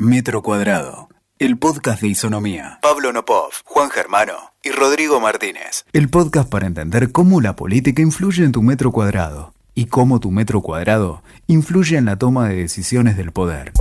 Metro 0.00 0.42
Cuadrado, 0.42 1.08
el 1.38 1.56
podcast 1.56 2.02
de 2.02 2.08
Isonomía. 2.08 2.80
Pablo 2.82 3.12
Nopov, 3.12 3.52
Juan 3.64 3.90
Germano 3.90 4.34
y 4.64 4.70
Rodrigo 4.72 5.20
Martínez. 5.20 5.84
El 5.92 6.10
podcast 6.10 6.48
para 6.48 6.66
entender 6.66 7.12
cómo 7.12 7.40
la 7.40 7.54
política 7.54 8.02
influye 8.02 8.42
en 8.42 8.50
tu 8.50 8.60
metro 8.60 8.90
cuadrado 8.90 9.54
y 9.72 9.86
cómo 9.86 10.18
tu 10.18 10.32
metro 10.32 10.62
cuadrado 10.62 11.22
influye 11.46 11.96
en 11.96 12.06
la 12.06 12.16
toma 12.16 12.48
de 12.48 12.56
decisiones 12.56 13.16
del 13.16 13.30
poder. 13.30 13.72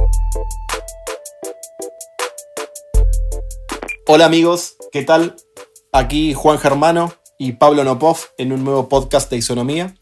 Hola 4.05 4.25
amigos, 4.25 4.75
¿qué 4.91 5.01
tal? 5.01 5.35
Aquí 5.91 6.35
Juan 6.35 6.59
Germano 6.59 7.11
y 7.39 7.53
Pablo 7.53 7.83
Nopov 7.83 8.17
en 8.37 8.53
un 8.53 8.63
nuevo 8.63 8.87
podcast 8.87 9.31
de 9.31 9.37
Isonomía. 9.37 9.95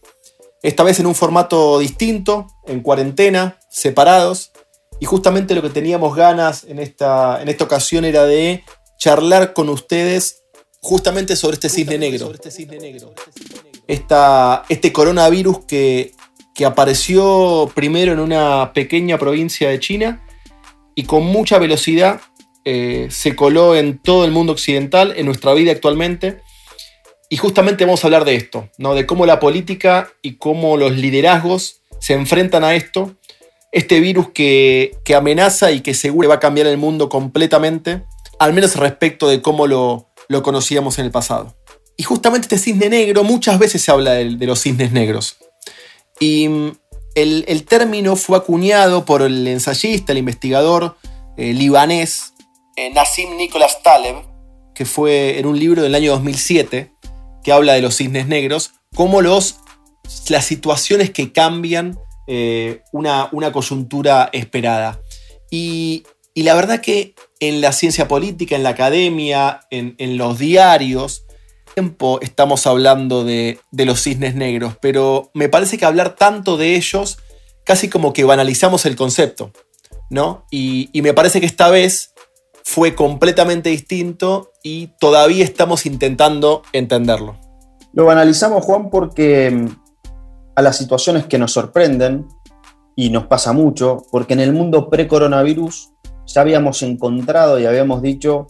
Esta 0.61 0.83
vez 0.83 0.99
en 0.99 1.05
un 1.05 1.15
formato 1.15 1.79
distinto, 1.79 2.47
en 2.67 2.81
cuarentena, 2.81 3.59
separados. 3.69 4.51
Y 5.01 5.07
justamente 5.07 5.55
lo 5.55 5.63
que 5.63 5.71
teníamos 5.71 6.15
ganas 6.15 6.63
en 6.63 6.77
esta, 6.77 7.41
en 7.41 7.49
esta 7.49 7.63
ocasión 7.63 8.05
era 8.05 8.25
de 8.25 8.63
charlar 8.99 9.51
con 9.51 9.67
ustedes 9.67 10.43
justamente 10.79 11.35
sobre 11.35 11.55
este 11.55 11.69
cisne 11.69 11.97
negro. 11.97 12.31
Esta, 13.87 14.63
este 14.69 14.93
coronavirus 14.93 15.65
que, 15.65 16.11
que 16.53 16.65
apareció 16.65 17.71
primero 17.73 18.13
en 18.13 18.19
una 18.19 18.73
pequeña 18.73 19.17
provincia 19.17 19.69
de 19.69 19.79
China 19.79 20.23
y 20.93 21.05
con 21.05 21.23
mucha 21.25 21.57
velocidad 21.57 22.21
eh, 22.63 23.07
se 23.09 23.35
coló 23.35 23.75
en 23.75 23.97
todo 23.97 24.23
el 24.23 24.29
mundo 24.29 24.53
occidental, 24.53 25.15
en 25.17 25.25
nuestra 25.25 25.55
vida 25.55 25.71
actualmente. 25.71 26.41
Y 27.27 27.37
justamente 27.37 27.85
vamos 27.85 28.03
a 28.03 28.07
hablar 28.07 28.23
de 28.23 28.35
esto, 28.35 28.69
¿no? 28.77 28.93
de 28.93 29.07
cómo 29.07 29.25
la 29.25 29.39
política 29.39 30.11
y 30.21 30.35
cómo 30.35 30.77
los 30.77 30.91
liderazgos 30.91 31.81
se 31.99 32.13
enfrentan 32.13 32.63
a 32.63 32.75
esto, 32.75 33.15
este 33.71 33.99
virus 33.99 34.29
que, 34.29 34.97
amenaza 35.15 35.71
y 35.71 35.81
que 35.81 35.93
seguro 35.93 36.29
va 36.29 36.35
a 36.35 36.39
cambiar 36.39 36.67
el 36.67 36.77
mundo 36.77 37.09
completamente, 37.09 38.03
al 38.39 38.53
menos 38.53 38.75
respecto 38.75 39.27
de 39.27 39.41
cómo 39.41 39.67
lo, 39.67 40.09
conocíamos 40.43 40.99
en 40.99 41.05
el 41.05 41.11
pasado. 41.11 41.55
Y 41.97 42.03
justamente 42.03 42.45
este 42.45 42.57
cisne 42.57 42.89
negro, 42.89 43.23
muchas 43.23 43.59
veces 43.59 43.81
se 43.81 43.91
habla 43.91 44.13
de, 44.13 44.45
los 44.45 44.61
cisnes 44.61 44.91
negros. 44.91 45.37
Y 46.19 46.47
mm, 46.47 46.71
el, 47.15 47.63
término 47.65 48.15
fue 48.15 48.37
acuñado 48.37 49.05
por 49.05 49.21
el 49.21 49.47
ensayista, 49.47 50.11
el 50.11 50.19
investigador 50.19 50.97
eh, 51.37 51.53
libanés 51.53 52.33
eh, 52.77 52.89
Nassim 52.89 53.35
Nicholas 53.35 53.83
Taleb, 53.83 54.15
que 54.73 54.85
fue 54.85 55.39
en 55.39 55.45
un 55.45 55.59
libro 55.59 55.83
del 55.83 55.93
año 55.93 56.11
2007, 56.11 56.93
que 57.43 57.51
habla 57.51 57.73
de 57.73 57.81
los 57.81 57.97
cisnes 57.97 58.27
negros, 58.27 58.71
como 58.95 59.21
los, 59.21 59.57
las 60.29 60.45
situaciones 60.45 61.11
que 61.11 61.33
cambian 61.33 61.99
eh, 62.33 62.83
una, 62.93 63.27
una, 63.33 63.51
coyuntura 63.51 64.29
esperada. 64.31 65.01
Y, 65.49 66.05
la 66.33 66.55
verdad 66.55 66.79
que 66.79 67.13
en 67.41 67.59
la 67.59 67.73
ciencia 67.73 68.07
política, 68.07 68.55
en 68.55 68.63
la 68.63 68.69
academia, 68.69 69.59
en, 69.69 70.17
los 70.17 70.39
diarios, 70.39 71.25
tiempo 71.73 72.19
estamos 72.21 72.65
hablando 72.67 73.25
de, 73.25 73.59
los 73.73 74.01
cisnes 74.01 74.33
negros, 74.33 74.77
pero 74.81 75.29
me 75.33 75.49
parece 75.49 75.77
que 75.77 75.83
hablar 75.83 76.15
tanto 76.15 76.55
de 76.55 76.77
ellos 76.77 77.17
casi 77.65 77.89
como 77.89 78.13
que 78.13 78.23
banalizamos 78.23 78.85
el 78.85 78.95
concepto, 78.95 79.51
¿no? 80.09 80.45
Y, 80.49 80.89
y 80.93 81.01
me 81.01 81.13
parece 81.13 81.41
que 81.41 81.47
esta 81.47 81.69
vez 81.69 82.13
fue 82.63 82.95
completamente 82.95 83.71
distinto 83.71 84.53
y 84.63 84.87
todavía 85.01 85.43
estamos 85.43 85.85
intentando 85.85 86.61
entenderlo. 86.71 87.37
Lo 87.91 88.05
banalizamos, 88.05 88.63
Juan, 88.63 88.89
porque 88.89 89.67
a 90.55 90.61
las 90.61 90.77
situaciones 90.77 91.25
que 91.25 91.37
nos 91.37 91.53
sorprenden, 91.53 92.27
y 92.95 93.09
nos 93.09 93.27
pasa 93.27 93.53
mucho, 93.53 94.05
porque 94.11 94.33
en 94.33 94.41
el 94.41 94.53
mundo 94.53 94.89
pre-coronavirus 94.89 95.91
ya 96.27 96.41
habíamos 96.41 96.81
encontrado 96.83 97.59
y 97.59 97.65
habíamos 97.65 98.01
dicho 98.01 98.47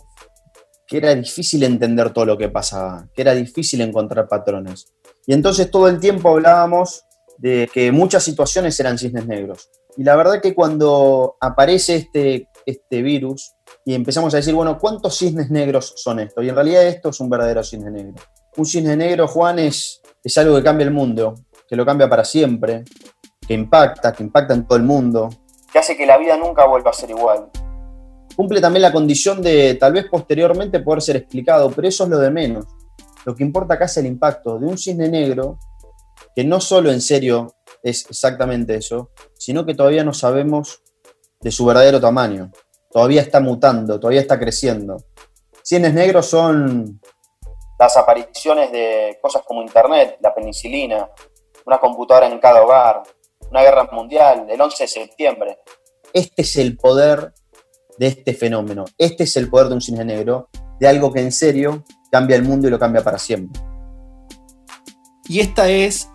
que 0.87 0.97
era 0.97 1.15
difícil 1.15 1.63
entender 1.63 2.11
todo 2.11 2.25
lo 2.25 2.37
que 2.37 2.49
pasaba, 2.49 3.07
que 3.13 3.21
era 3.21 3.33
difícil 3.33 3.81
encontrar 3.81 4.27
patrones. 4.27 4.87
Y 5.25 5.33
entonces 5.33 5.71
todo 5.71 5.87
el 5.87 5.99
tiempo 5.99 6.29
hablábamos 6.29 7.05
de 7.37 7.69
que 7.73 7.91
muchas 7.91 8.23
situaciones 8.23 8.79
eran 8.79 8.97
cisnes 8.97 9.25
negros. 9.25 9.69
Y 9.95 10.03
la 10.03 10.15
verdad 10.15 10.41
que 10.41 10.53
cuando 10.53 11.37
aparece 11.39 11.95
este, 11.95 12.49
este 12.65 13.01
virus 13.01 13.53
y 13.85 13.93
empezamos 13.93 14.33
a 14.33 14.37
decir, 14.37 14.53
bueno, 14.53 14.77
¿cuántos 14.79 15.17
cisnes 15.17 15.49
negros 15.49 15.93
son 15.95 16.19
estos? 16.19 16.43
Y 16.43 16.49
en 16.49 16.55
realidad 16.55 16.85
esto 16.87 17.09
es 17.09 17.19
un 17.19 17.29
verdadero 17.29 17.63
cisne 17.63 17.89
negro. 17.89 18.15
Un 18.57 18.65
cisne 18.65 18.97
negro, 18.97 19.27
Juan, 19.27 19.59
es, 19.59 20.01
es 20.23 20.37
algo 20.37 20.57
que 20.57 20.63
cambia 20.63 20.85
el 20.85 20.91
mundo, 20.91 21.35
que 21.71 21.77
lo 21.77 21.85
cambia 21.85 22.09
para 22.09 22.25
siempre, 22.25 22.83
que 23.47 23.53
impacta, 23.53 24.11
que 24.11 24.23
impacta 24.23 24.53
en 24.53 24.67
todo 24.67 24.77
el 24.77 24.83
mundo, 24.83 25.29
que 25.71 25.79
hace 25.79 25.95
que 25.95 26.05
la 26.05 26.17
vida 26.17 26.35
nunca 26.35 26.65
vuelva 26.65 26.89
a 26.89 26.93
ser 26.93 27.11
igual. 27.11 27.49
Cumple 28.35 28.59
también 28.59 28.81
la 28.81 28.91
condición 28.91 29.41
de 29.41 29.75
tal 29.75 29.93
vez 29.93 30.07
posteriormente 30.11 30.81
poder 30.81 31.01
ser 31.01 31.15
explicado, 31.15 31.71
pero 31.71 31.87
eso 31.87 32.03
es 32.03 32.09
lo 32.09 32.19
de 32.19 32.29
menos. 32.29 32.65
Lo 33.25 33.33
que 33.33 33.43
importa 33.43 33.75
acá 33.75 33.85
es 33.85 33.95
el 33.95 34.05
impacto 34.05 34.59
de 34.59 34.65
un 34.65 34.77
cisne 34.77 35.07
negro 35.07 35.59
que 36.35 36.43
no 36.43 36.59
solo 36.59 36.91
en 36.91 36.99
serio 36.99 37.55
es 37.81 38.05
exactamente 38.09 38.75
eso, 38.75 39.11
sino 39.37 39.65
que 39.65 39.73
todavía 39.73 40.03
no 40.03 40.13
sabemos 40.13 40.83
de 41.39 41.51
su 41.51 41.63
verdadero 41.63 42.01
tamaño. 42.01 42.51
Todavía 42.91 43.21
está 43.21 43.39
mutando, 43.39 43.97
todavía 43.97 44.19
está 44.19 44.37
creciendo. 44.37 44.97
Cisnes 45.63 45.93
negros 45.93 46.25
son 46.25 46.99
las 47.79 47.95
apariciones 47.95 48.73
de 48.73 49.17
cosas 49.21 49.43
como 49.43 49.61
Internet, 49.61 50.17
la 50.19 50.35
penicilina, 50.35 51.09
una 51.65 51.79
computadora 51.79 52.27
en 52.27 52.39
cada 52.39 52.63
hogar, 52.63 53.03
una 53.49 53.61
guerra 53.61 53.89
mundial, 53.91 54.47
el 54.49 54.59
11 54.59 54.83
de 54.83 54.87
septiembre. 54.87 55.59
Este 56.13 56.41
es 56.41 56.55
el 56.57 56.77
poder 56.77 57.33
de 57.97 58.07
este 58.07 58.33
fenómeno. 58.33 58.85
Este 58.97 59.23
es 59.23 59.35
el 59.37 59.49
poder 59.49 59.67
de 59.67 59.75
un 59.75 59.81
cine 59.81 60.03
negro, 60.05 60.49
de 60.79 60.87
algo 60.87 61.11
que 61.11 61.21
en 61.21 61.31
serio 61.31 61.83
cambia 62.11 62.35
el 62.35 62.43
mundo 62.43 62.67
y 62.67 62.71
lo 62.71 62.79
cambia 62.79 63.03
para 63.03 63.19
siempre. 63.19 63.61
Y 65.27 65.39
esta 65.39 65.69
es, 65.69 66.09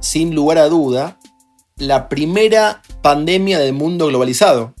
sin 0.00 0.34
lugar 0.34 0.58
a 0.58 0.68
duda, 0.68 1.18
la 1.76 2.08
primera 2.08 2.82
pandemia 3.02 3.58
del 3.58 3.74
mundo 3.74 4.06
globalizado, 4.06 4.74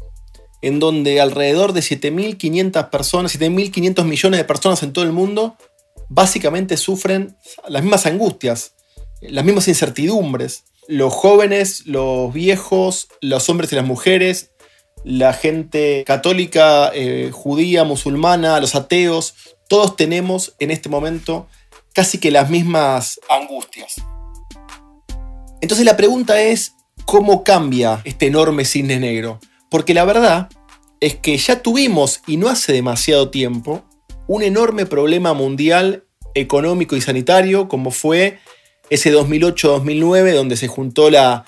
en 0.62 0.80
donde 0.80 1.20
alrededor 1.20 1.72
de 1.72 1.80
7.500 1.80 2.90
personas, 2.90 3.38
7.500 3.38 4.04
millones 4.04 4.38
de 4.38 4.44
personas 4.44 4.82
en 4.82 4.92
todo 4.92 5.04
el 5.04 5.12
mundo, 5.12 5.56
básicamente 6.08 6.76
sufren 6.76 7.36
las 7.68 7.82
mismas 7.82 8.06
angustias, 8.06 8.75
las 9.30 9.44
mismas 9.44 9.68
incertidumbres, 9.68 10.64
los 10.88 11.12
jóvenes, 11.12 11.86
los 11.86 12.32
viejos, 12.32 13.08
los 13.20 13.48
hombres 13.48 13.72
y 13.72 13.76
las 13.76 13.84
mujeres, 13.84 14.50
la 15.04 15.32
gente 15.32 16.04
católica, 16.06 16.90
eh, 16.94 17.30
judía, 17.32 17.84
musulmana, 17.84 18.60
los 18.60 18.74
ateos, 18.74 19.34
todos 19.68 19.96
tenemos 19.96 20.54
en 20.58 20.70
este 20.70 20.88
momento 20.88 21.48
casi 21.92 22.18
que 22.18 22.30
las 22.30 22.50
mismas 22.50 23.20
angustias. 23.28 23.96
Entonces 25.60 25.86
la 25.86 25.96
pregunta 25.96 26.40
es, 26.40 26.74
¿cómo 27.04 27.44
cambia 27.44 28.02
este 28.04 28.26
enorme 28.26 28.64
cisne 28.64 28.98
negro? 29.00 29.40
Porque 29.70 29.94
la 29.94 30.04
verdad 30.04 30.48
es 31.00 31.16
que 31.16 31.36
ya 31.36 31.62
tuvimos, 31.62 32.20
y 32.26 32.36
no 32.36 32.48
hace 32.48 32.72
demasiado 32.72 33.30
tiempo, 33.30 33.84
un 34.28 34.42
enorme 34.42 34.86
problema 34.86 35.32
mundial 35.34 36.04
económico 36.34 36.96
y 36.96 37.00
sanitario 37.00 37.68
como 37.68 37.90
fue 37.90 38.38
ese 38.90 39.12
2008-2009 39.14 40.34
donde 40.34 40.56
se 40.56 40.68
juntó 40.68 41.10
la, 41.10 41.44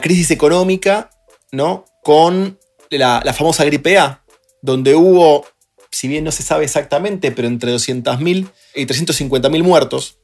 crisis 0.00 0.30
económica 0.30 1.10
¿no? 1.50 1.84
con 2.02 2.58
la, 2.90 3.22
famosa 3.34 3.64
gripe 3.64 3.98
A, 3.98 4.24
donde 4.60 4.94
hubo, 4.94 5.46
si 5.90 6.08
bien 6.08 6.24
no 6.24 6.32
se 6.32 6.42
sabe 6.42 6.64
exactamente, 6.64 7.32
pero 7.32 7.48
entre 7.48 7.74
200.000 7.74 8.48
y 8.74 8.86
350.000 8.86 9.62
muertos. 9.62 10.18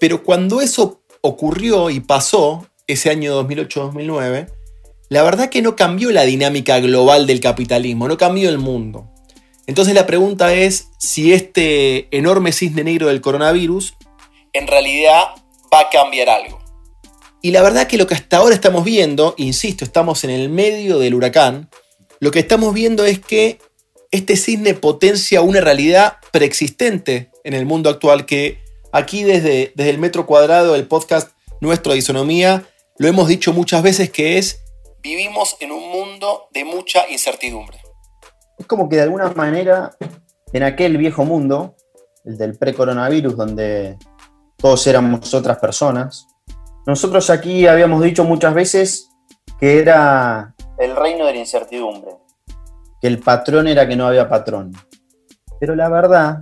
Pero 0.00 0.22
cuando 0.22 0.60
eso 0.60 1.02
ocurrió 1.20 1.90
y 1.90 2.00
pasó, 2.00 2.66
ese 2.86 3.10
año 3.10 3.40
2008-2009, 3.42 4.50
la 5.08 5.22
verdad 5.22 5.50
que 5.50 5.62
no 5.62 5.76
cambió 5.76 6.10
la 6.10 6.22
dinámica 6.22 6.80
global 6.80 7.26
del 7.26 7.40
capitalismo, 7.40 8.08
no 8.08 8.16
cambió 8.16 8.48
el 8.48 8.58
mundo. 8.58 9.10
Entonces 9.66 9.94
la 9.94 10.06
pregunta 10.06 10.52
es 10.54 10.88
si 10.98 11.32
este 11.32 12.08
enorme 12.16 12.52
cisne 12.52 12.84
negro 12.84 13.08
del 13.08 13.20
coronavirus 13.20 13.94
en 14.52 14.66
realidad 14.66 15.28
va 15.72 15.80
a 15.80 15.90
cambiar 15.90 16.28
algo. 16.28 16.60
Y 17.40 17.50
la 17.50 17.62
verdad 17.62 17.86
que 17.86 17.96
lo 17.96 18.06
que 18.06 18.14
hasta 18.14 18.36
ahora 18.36 18.54
estamos 18.54 18.84
viendo, 18.84 19.34
insisto, 19.36 19.84
estamos 19.84 20.22
en 20.24 20.30
el 20.30 20.48
medio 20.48 20.98
del 20.98 21.14
huracán, 21.14 21.68
lo 22.20 22.30
que 22.30 22.38
estamos 22.38 22.72
viendo 22.72 23.04
es 23.04 23.18
que 23.18 23.58
este 24.12 24.36
cisne 24.36 24.74
potencia 24.74 25.40
una 25.40 25.60
realidad 25.60 26.18
preexistente 26.30 27.30
en 27.42 27.54
el 27.54 27.66
mundo 27.66 27.90
actual 27.90 28.26
que 28.26 28.58
aquí 28.92 29.24
desde, 29.24 29.72
desde 29.74 29.90
el 29.90 29.98
metro 29.98 30.26
cuadrado, 30.26 30.76
el 30.76 30.86
podcast 30.86 31.32
nuestro 31.60 31.92
de 31.92 31.98
isonomía, 31.98 32.64
lo 32.98 33.08
hemos 33.08 33.26
dicho 33.26 33.52
muchas 33.52 33.82
veces 33.82 34.10
que 34.10 34.38
es 34.38 34.62
vivimos 35.02 35.56
en 35.60 35.72
un 35.72 35.90
mundo 35.90 36.48
de 36.52 36.64
mucha 36.64 37.08
incertidumbre. 37.10 37.78
Es 38.58 38.66
como 38.66 38.88
que 38.88 38.96
de 38.96 39.02
alguna 39.02 39.30
manera 39.30 39.96
en 40.52 40.62
aquel 40.62 40.96
viejo 40.96 41.24
mundo, 41.24 41.74
el 42.24 42.38
del 42.38 42.56
pre-coronavirus, 42.56 43.36
donde 43.36 43.96
todos 44.62 44.86
éramos 44.86 45.34
otras 45.34 45.58
personas. 45.58 46.28
Nosotros 46.86 47.28
aquí 47.30 47.66
habíamos 47.66 48.00
dicho 48.00 48.22
muchas 48.22 48.54
veces 48.54 49.10
que 49.58 49.80
era 49.80 50.54
el 50.78 50.94
reino 50.94 51.26
de 51.26 51.32
la 51.34 51.40
incertidumbre, 51.40 52.12
que 53.00 53.08
el 53.08 53.18
patrón 53.18 53.66
era 53.66 53.88
que 53.88 53.96
no 53.96 54.06
había 54.06 54.28
patrón. 54.28 54.72
Pero 55.58 55.74
la 55.74 55.88
verdad 55.88 56.40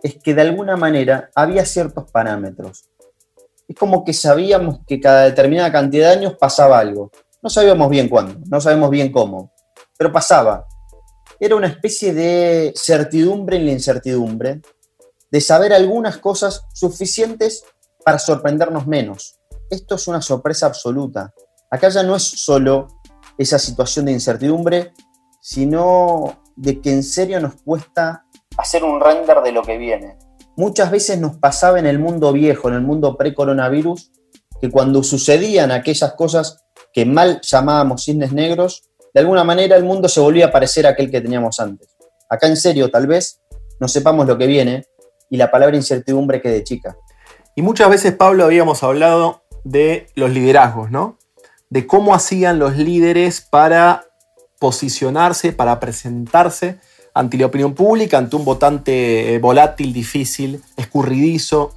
es 0.00 0.16
que 0.22 0.32
de 0.32 0.42
alguna 0.42 0.76
manera 0.76 1.30
había 1.34 1.64
ciertos 1.64 2.08
parámetros. 2.12 2.88
Es 3.68 3.76
como 3.76 4.04
que 4.04 4.12
sabíamos 4.12 4.78
que 4.86 5.00
cada 5.00 5.24
determinada 5.24 5.72
cantidad 5.72 6.10
de 6.10 6.18
años 6.18 6.36
pasaba 6.38 6.78
algo. 6.78 7.10
No 7.42 7.50
sabíamos 7.50 7.90
bien 7.90 8.08
cuándo, 8.08 8.38
no 8.48 8.60
sabemos 8.60 8.90
bien 8.90 9.10
cómo, 9.10 9.52
pero 9.98 10.12
pasaba. 10.12 10.66
Era 11.40 11.56
una 11.56 11.66
especie 11.66 12.14
de 12.14 12.72
certidumbre 12.76 13.56
en 13.56 13.66
la 13.66 13.72
incertidumbre, 13.72 14.62
de 15.30 15.40
saber 15.40 15.72
algunas 15.72 16.18
cosas 16.18 16.64
suficientes 16.72 17.64
para 18.04 18.18
sorprendernos 18.18 18.86
menos. 18.86 19.38
Esto 19.70 19.96
es 19.96 20.06
una 20.06 20.22
sorpresa 20.22 20.66
absoluta. 20.66 21.34
Acá 21.70 21.88
ya 21.88 22.02
no 22.02 22.16
es 22.16 22.22
solo 22.22 22.88
esa 23.36 23.58
situación 23.58 24.06
de 24.06 24.12
incertidumbre, 24.12 24.92
sino 25.40 26.42
de 26.56 26.80
que 26.80 26.92
en 26.92 27.02
serio 27.02 27.40
nos 27.40 27.56
cuesta 27.62 28.24
hacer 28.56 28.84
un 28.84 29.00
render 29.00 29.42
de 29.42 29.52
lo 29.52 29.62
que 29.62 29.76
viene. 29.76 30.16
Muchas 30.56 30.90
veces 30.90 31.18
nos 31.18 31.36
pasaba 31.36 31.78
en 31.78 31.86
el 31.86 31.98
mundo 31.98 32.32
viejo, 32.32 32.68
en 32.68 32.76
el 32.76 32.80
mundo 32.80 33.16
pre-coronavirus, 33.16 34.12
que 34.60 34.70
cuando 34.70 35.02
sucedían 35.02 35.70
aquellas 35.70 36.14
cosas 36.14 36.64
que 36.92 37.04
mal 37.04 37.40
llamábamos 37.42 38.04
cisnes 38.04 38.32
negros, 38.32 38.84
de 39.12 39.20
alguna 39.20 39.44
manera 39.44 39.76
el 39.76 39.84
mundo 39.84 40.08
se 40.08 40.20
volvía 40.20 40.46
a 40.46 40.52
parecer 40.52 40.86
a 40.86 40.90
aquel 40.90 41.10
que 41.10 41.20
teníamos 41.20 41.60
antes. 41.60 41.88
Acá 42.28 42.46
en 42.46 42.56
serio, 42.56 42.90
tal 42.90 43.06
vez, 43.06 43.40
no 43.78 43.88
sepamos 43.88 44.26
lo 44.26 44.38
que 44.38 44.46
viene 44.46 44.86
y 45.30 45.36
la 45.36 45.50
palabra 45.50 45.76
incertidumbre 45.76 46.40
quede 46.40 46.64
chica. 46.64 46.96
Y 47.54 47.62
muchas 47.62 47.88
veces, 47.88 48.12
Pablo, 48.14 48.44
habíamos 48.44 48.82
hablado 48.82 49.42
de 49.64 50.08
los 50.14 50.30
liderazgos, 50.30 50.90
¿no? 50.90 51.18
De 51.70 51.86
cómo 51.86 52.14
hacían 52.14 52.58
los 52.58 52.76
líderes 52.76 53.40
para 53.40 54.04
posicionarse, 54.58 55.52
para 55.52 55.80
presentarse 55.80 56.78
ante 57.14 57.38
la 57.38 57.46
opinión 57.46 57.74
pública, 57.74 58.18
ante 58.18 58.36
un 58.36 58.44
votante 58.44 59.34
eh, 59.34 59.38
volátil, 59.38 59.92
difícil, 59.92 60.62
escurridizo. 60.76 61.74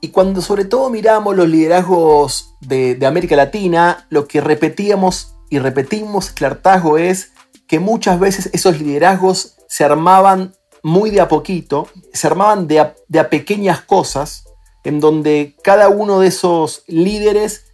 Y 0.00 0.08
cuando 0.08 0.42
sobre 0.42 0.64
todo 0.64 0.90
miramos 0.90 1.36
los 1.36 1.48
liderazgos 1.48 2.56
de, 2.60 2.98
América 3.06 3.36
Latina, 3.36 4.06
lo 4.10 4.26
que 4.26 4.40
repetíamos 4.40 5.36
y 5.48 5.60
repetimos 5.60 6.30
clartazgo 6.30 6.98
es 6.98 7.32
que 7.68 7.78
muchas 7.78 8.18
veces 8.18 8.50
esos 8.52 8.80
liderazgos 8.80 9.56
se 9.68 9.84
armaban 9.84 10.54
muy 10.84 11.10
de 11.10 11.22
a 11.22 11.28
poquito, 11.28 11.88
se 12.12 12.26
armaban 12.26 12.68
de 12.68 12.78
a 12.78 13.30
pequeñas 13.30 13.80
cosas, 13.80 14.44
en 14.84 15.00
donde 15.00 15.56
cada 15.64 15.88
uno 15.88 16.20
de 16.20 16.28
esos 16.28 16.84
líderes 16.86 17.64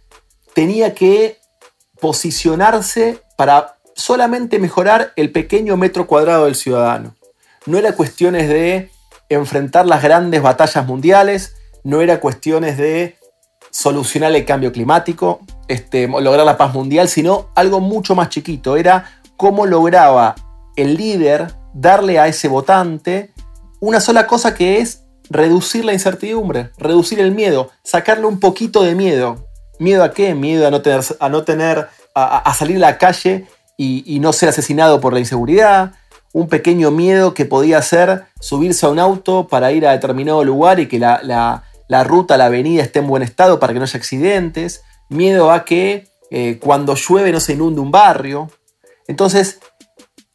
tenía 0.53 0.95
que 0.95 1.37
posicionarse 1.99 3.21
para 3.37 3.75
solamente 3.95 4.59
mejorar 4.59 5.11
el 5.17 5.31
pequeño 5.31 5.75
metro 5.75 6.07
cuadrado 6.07 6.45
del 6.45 6.55
ciudadano. 6.55 7.15
No 7.65 7.77
era 7.77 7.97
cuestiones 7.97 8.47
de 8.47 8.89
enfrentar 9.27 9.85
las 9.85 10.01
grandes 10.01 10.41
batallas 10.41 10.87
mundiales, 10.87 11.55
no 11.83 11.99
era 11.99 12.21
cuestiones 12.21 12.77
de 12.77 13.17
solucionar 13.71 14.33
el 14.33 14.45
cambio 14.45 14.71
climático, 14.71 15.41
este, 15.67 16.07
lograr 16.07 16.45
la 16.45 16.57
paz 16.57 16.73
mundial, 16.73 17.09
sino 17.09 17.49
algo 17.55 17.81
mucho 17.81 18.15
más 18.15 18.29
chiquito. 18.29 18.77
Era 18.77 19.21
cómo 19.35 19.65
lograba 19.65 20.35
el 20.77 20.95
líder 20.95 21.60
darle 21.73 22.19
a 22.19 22.27
ese 22.27 22.47
votante 22.47 23.33
una 23.79 23.99
sola 23.99 24.27
cosa 24.27 24.53
que 24.53 24.79
es 24.79 25.03
reducir 25.29 25.85
la 25.85 25.93
incertidumbre, 25.93 26.71
reducir 26.77 27.19
el 27.19 27.31
miedo, 27.31 27.71
sacarle 27.83 28.25
un 28.25 28.39
poquito 28.39 28.83
de 28.83 28.95
miedo. 28.95 29.47
¿Miedo 29.79 30.03
a 30.03 30.11
qué? 30.11 30.35
Miedo 30.35 30.67
a 30.67 30.71
no 30.71 30.81
tener, 30.81 31.03
a, 31.19 31.29
no 31.29 31.43
tener, 31.43 31.87
a 32.13 32.53
salir 32.53 32.77
a 32.77 32.79
la 32.79 32.97
calle 32.97 33.47
y, 33.81 34.19
no 34.19 34.31
ser 34.31 34.49
asesinado 34.49 35.01
por 35.01 35.13
la 35.13 35.19
inseguridad, 35.19 35.93
un 36.33 36.47
pequeño 36.47 36.91
miedo 36.91 37.33
que 37.33 37.45
podía 37.45 37.81
ser 37.81 38.25
subirse 38.39 38.85
a 38.85 38.89
un 38.89 38.99
auto 38.99 39.47
para 39.47 39.71
ir 39.71 39.87
a 39.87 39.91
determinado 39.91 40.43
lugar 40.43 40.79
y 40.79 40.87
que 40.87 40.99
la, 40.99 41.63
ruta, 42.03 42.37
la 42.37 42.45
avenida 42.45 42.83
esté 42.83 42.99
en 42.99 43.07
buen 43.07 43.23
estado 43.23 43.59
para 43.59 43.73
que 43.73 43.79
no 43.79 43.85
haya 43.85 43.97
accidentes, 43.97 44.83
miedo 45.09 45.51
a 45.51 45.65
que 45.65 46.07
eh, 46.29 46.59
cuando 46.61 46.95
llueve 46.95 47.31
no 47.31 47.39
se 47.39 47.53
inunde 47.53 47.81
un 47.81 47.91
barrio. 47.91 48.49
Entonces, 49.07 49.59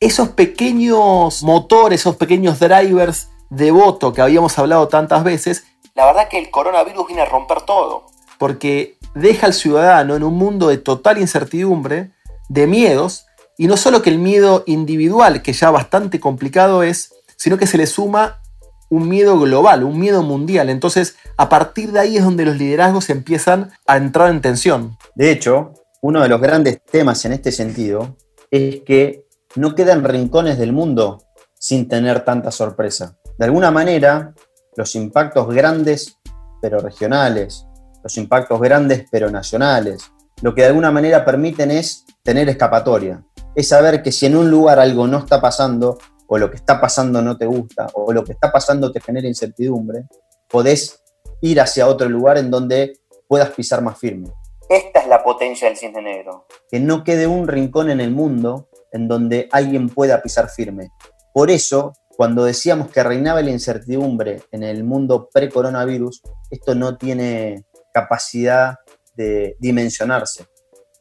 esos 0.01 0.31
pequeños 0.31 1.43
motores, 1.43 2.01
esos 2.01 2.17
pequeños 2.17 2.59
drivers 2.61 3.31
de 3.51 3.71
voto 3.71 4.13
que 4.13 4.21
habíamos 4.21 4.59
hablado 4.59 4.89
tantas 4.89 5.25
veces, 5.25 5.65
la 5.95 6.07
verdad 6.07 6.29
que 6.29 6.39
el 6.39 6.51
coronavirus 6.51 7.07
viene 7.07 7.23
a 7.23 7.27
romper 7.27 7.63
todo, 7.63 8.07
porque 8.39 8.99
deja 9.15 9.47
al 9.47 9.55
ciudadano 9.55 10.15
en 10.15 10.23
un 10.23 10.35
mundo 10.35 10.69
de 10.69 10.77
total 10.77 11.19
incertidumbre, 11.19 12.11
de 12.49 12.67
miedos, 12.67 13.27
y 13.57 13.67
no 13.67 13.79
solo 13.79 14.03
que 14.03 14.11
el 14.11 14.19
miedo 14.19 14.63
individual, 14.67 15.41
que 15.41 15.55
ya 15.55 15.71
bastante 15.71 16.21
complicado 16.21 16.83
es, 16.83 17.15
sino 17.37 17.57
que 17.57 17.67
se 17.67 17.79
le 17.79 17.87
suma 17.87 18.43
un 18.91 19.09
miedo 19.09 19.39
global, 19.41 19.85
un 19.85 19.99
miedo 19.99 20.23
mundial. 20.23 20.69
Entonces, 20.69 21.17
a 21.39 21.49
partir 21.49 21.93
de 21.93 22.01
ahí 22.01 22.17
es 22.19 22.25
donde 22.25 22.45
los 22.45 22.57
liderazgos 22.57 23.09
empiezan 23.09 23.73
a 23.87 23.97
entrar 23.97 24.31
en 24.31 24.43
tensión. 24.43 24.99
De 25.15 25.31
hecho, 25.31 25.73
uno 26.03 26.21
de 26.21 26.29
los 26.29 26.41
grandes 26.41 26.85
temas 26.85 27.25
en 27.25 27.33
este 27.33 27.51
sentido 27.51 28.17
es 28.51 28.83
que 28.83 29.26
no 29.57 29.75
quedan 29.75 30.05
rincones 30.05 30.59
del 30.59 30.73
mundo 30.73 31.23
sin 31.59 31.89
tener 31.89 32.25
tanta 32.25 32.51
sorpresa. 32.51 33.19
De 33.39 33.45
alguna 33.45 33.71
manera, 33.71 34.35
los 34.77 34.95
impactos 34.95 35.49
grandes 35.49 36.19
pero 36.61 36.79
regionales, 36.81 37.67
los 38.03 38.17
impactos 38.17 38.61
grandes 38.61 39.07
pero 39.11 39.31
nacionales, 39.31 40.11
lo 40.43 40.55
que 40.55 40.63
de 40.63 40.69
alguna 40.69 40.91
manera 40.91 41.25
permiten 41.25 41.71
es 41.71 42.05
tener 42.23 42.49
escapatoria 42.49 43.25
es 43.57 43.69
saber 43.69 44.03
que 44.03 44.13
si 44.13 44.27
en 44.27 44.37
un 44.37 44.51
lugar 44.51 44.79
algo 44.79 45.07
no 45.07 45.19
está 45.19 45.41
pasando, 45.41 45.99
o 46.29 46.39
lo 46.39 46.51
que 46.51 46.57
está 46.57 46.79
pasando 46.79 47.23
no 47.23 47.39
te 47.39 47.47
gusta, 47.47 47.87
o 47.95 48.13
lo 48.13 48.23
que 48.23 48.33
está 48.33 48.53
pasando 48.53 48.93
te 48.93 49.01
genera 49.01 49.27
incertidumbre, 49.27 50.05
podés 50.47 51.03
ir 51.41 51.59
hacia 51.61 51.89
otro 51.89 52.09
lugar 52.09 52.37
en 52.37 52.51
donde 52.51 52.99
puedas 53.27 53.51
pisar 53.51 53.81
más 53.81 53.99
firme. 53.99 54.29
Esta 54.69 55.01
es 55.01 55.09
la 55.09 55.25
potencia 55.25 55.69
del 55.69 55.77
cisne 55.79 56.03
negro. 56.03 56.47
Que 56.71 56.81
no 56.81 57.03
quede 57.03 57.27
un 57.27 57.49
rincón 57.49 57.89
en 57.89 58.01
el 58.01 58.11
mundo 58.11 58.69
en 58.93 59.09
donde 59.09 59.49
alguien 59.53 59.89
pueda 59.89 60.23
pisar 60.23 60.49
firme. 60.49 60.89
Por 61.33 61.51
eso, 61.51 61.93
cuando 62.17 62.45
decíamos 62.45 62.91
que 62.91 63.03
reinaba 63.03 63.43
la 63.43 63.51
incertidumbre 63.51 64.43
en 64.53 64.63
el 64.63 64.85
mundo 64.85 65.29
pre-coronavirus, 65.33 66.23
esto 66.51 66.75
no 66.75 66.97
tiene 66.97 67.65
capacidad 67.93 68.77
de 69.17 69.57
dimensionarse 69.59 70.47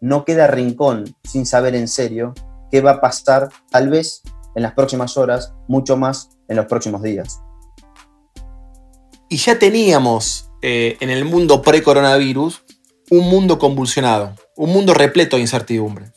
no 0.06 0.26
queda 0.26 0.48
rincón 0.48 1.06
sin 1.24 1.46
saber 1.46 1.76
en 1.76 1.88
serio 1.88 2.34
qué 2.72 2.82
va 2.82 2.92
a 2.92 3.02
pasar 3.02 3.50
tal 3.72 3.90
vez 3.90 4.22
en 4.56 4.64
las 4.64 4.74
próximas 4.74 5.18
horas, 5.18 5.54
mucho 5.68 5.98
más 5.98 6.30
en 6.48 6.58
los 6.58 6.68
próximos 6.68 7.02
días. 7.02 7.42
Y 9.30 9.38
ya 9.38 9.58
teníamos 9.58 10.52
eh, 10.62 10.98
en 11.00 11.10
el 11.10 11.26
mundo 11.26 11.62
pre-coronavirus 11.62 12.64
un 13.10 13.30
mundo 13.30 13.58
convulsionado, 13.58 14.36
un 14.56 14.72
mundo 14.72 14.94
repleto 14.94 15.36
de 15.38 15.42
incertidumbre. 15.42 16.12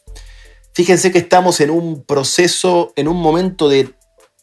Fíjense 0.78 1.10
que 1.10 1.18
estamos 1.18 1.60
en 1.60 1.70
un 1.70 2.04
proceso, 2.04 2.92
en 2.94 3.08
un 3.08 3.16
momento 3.16 3.68
de 3.68 3.96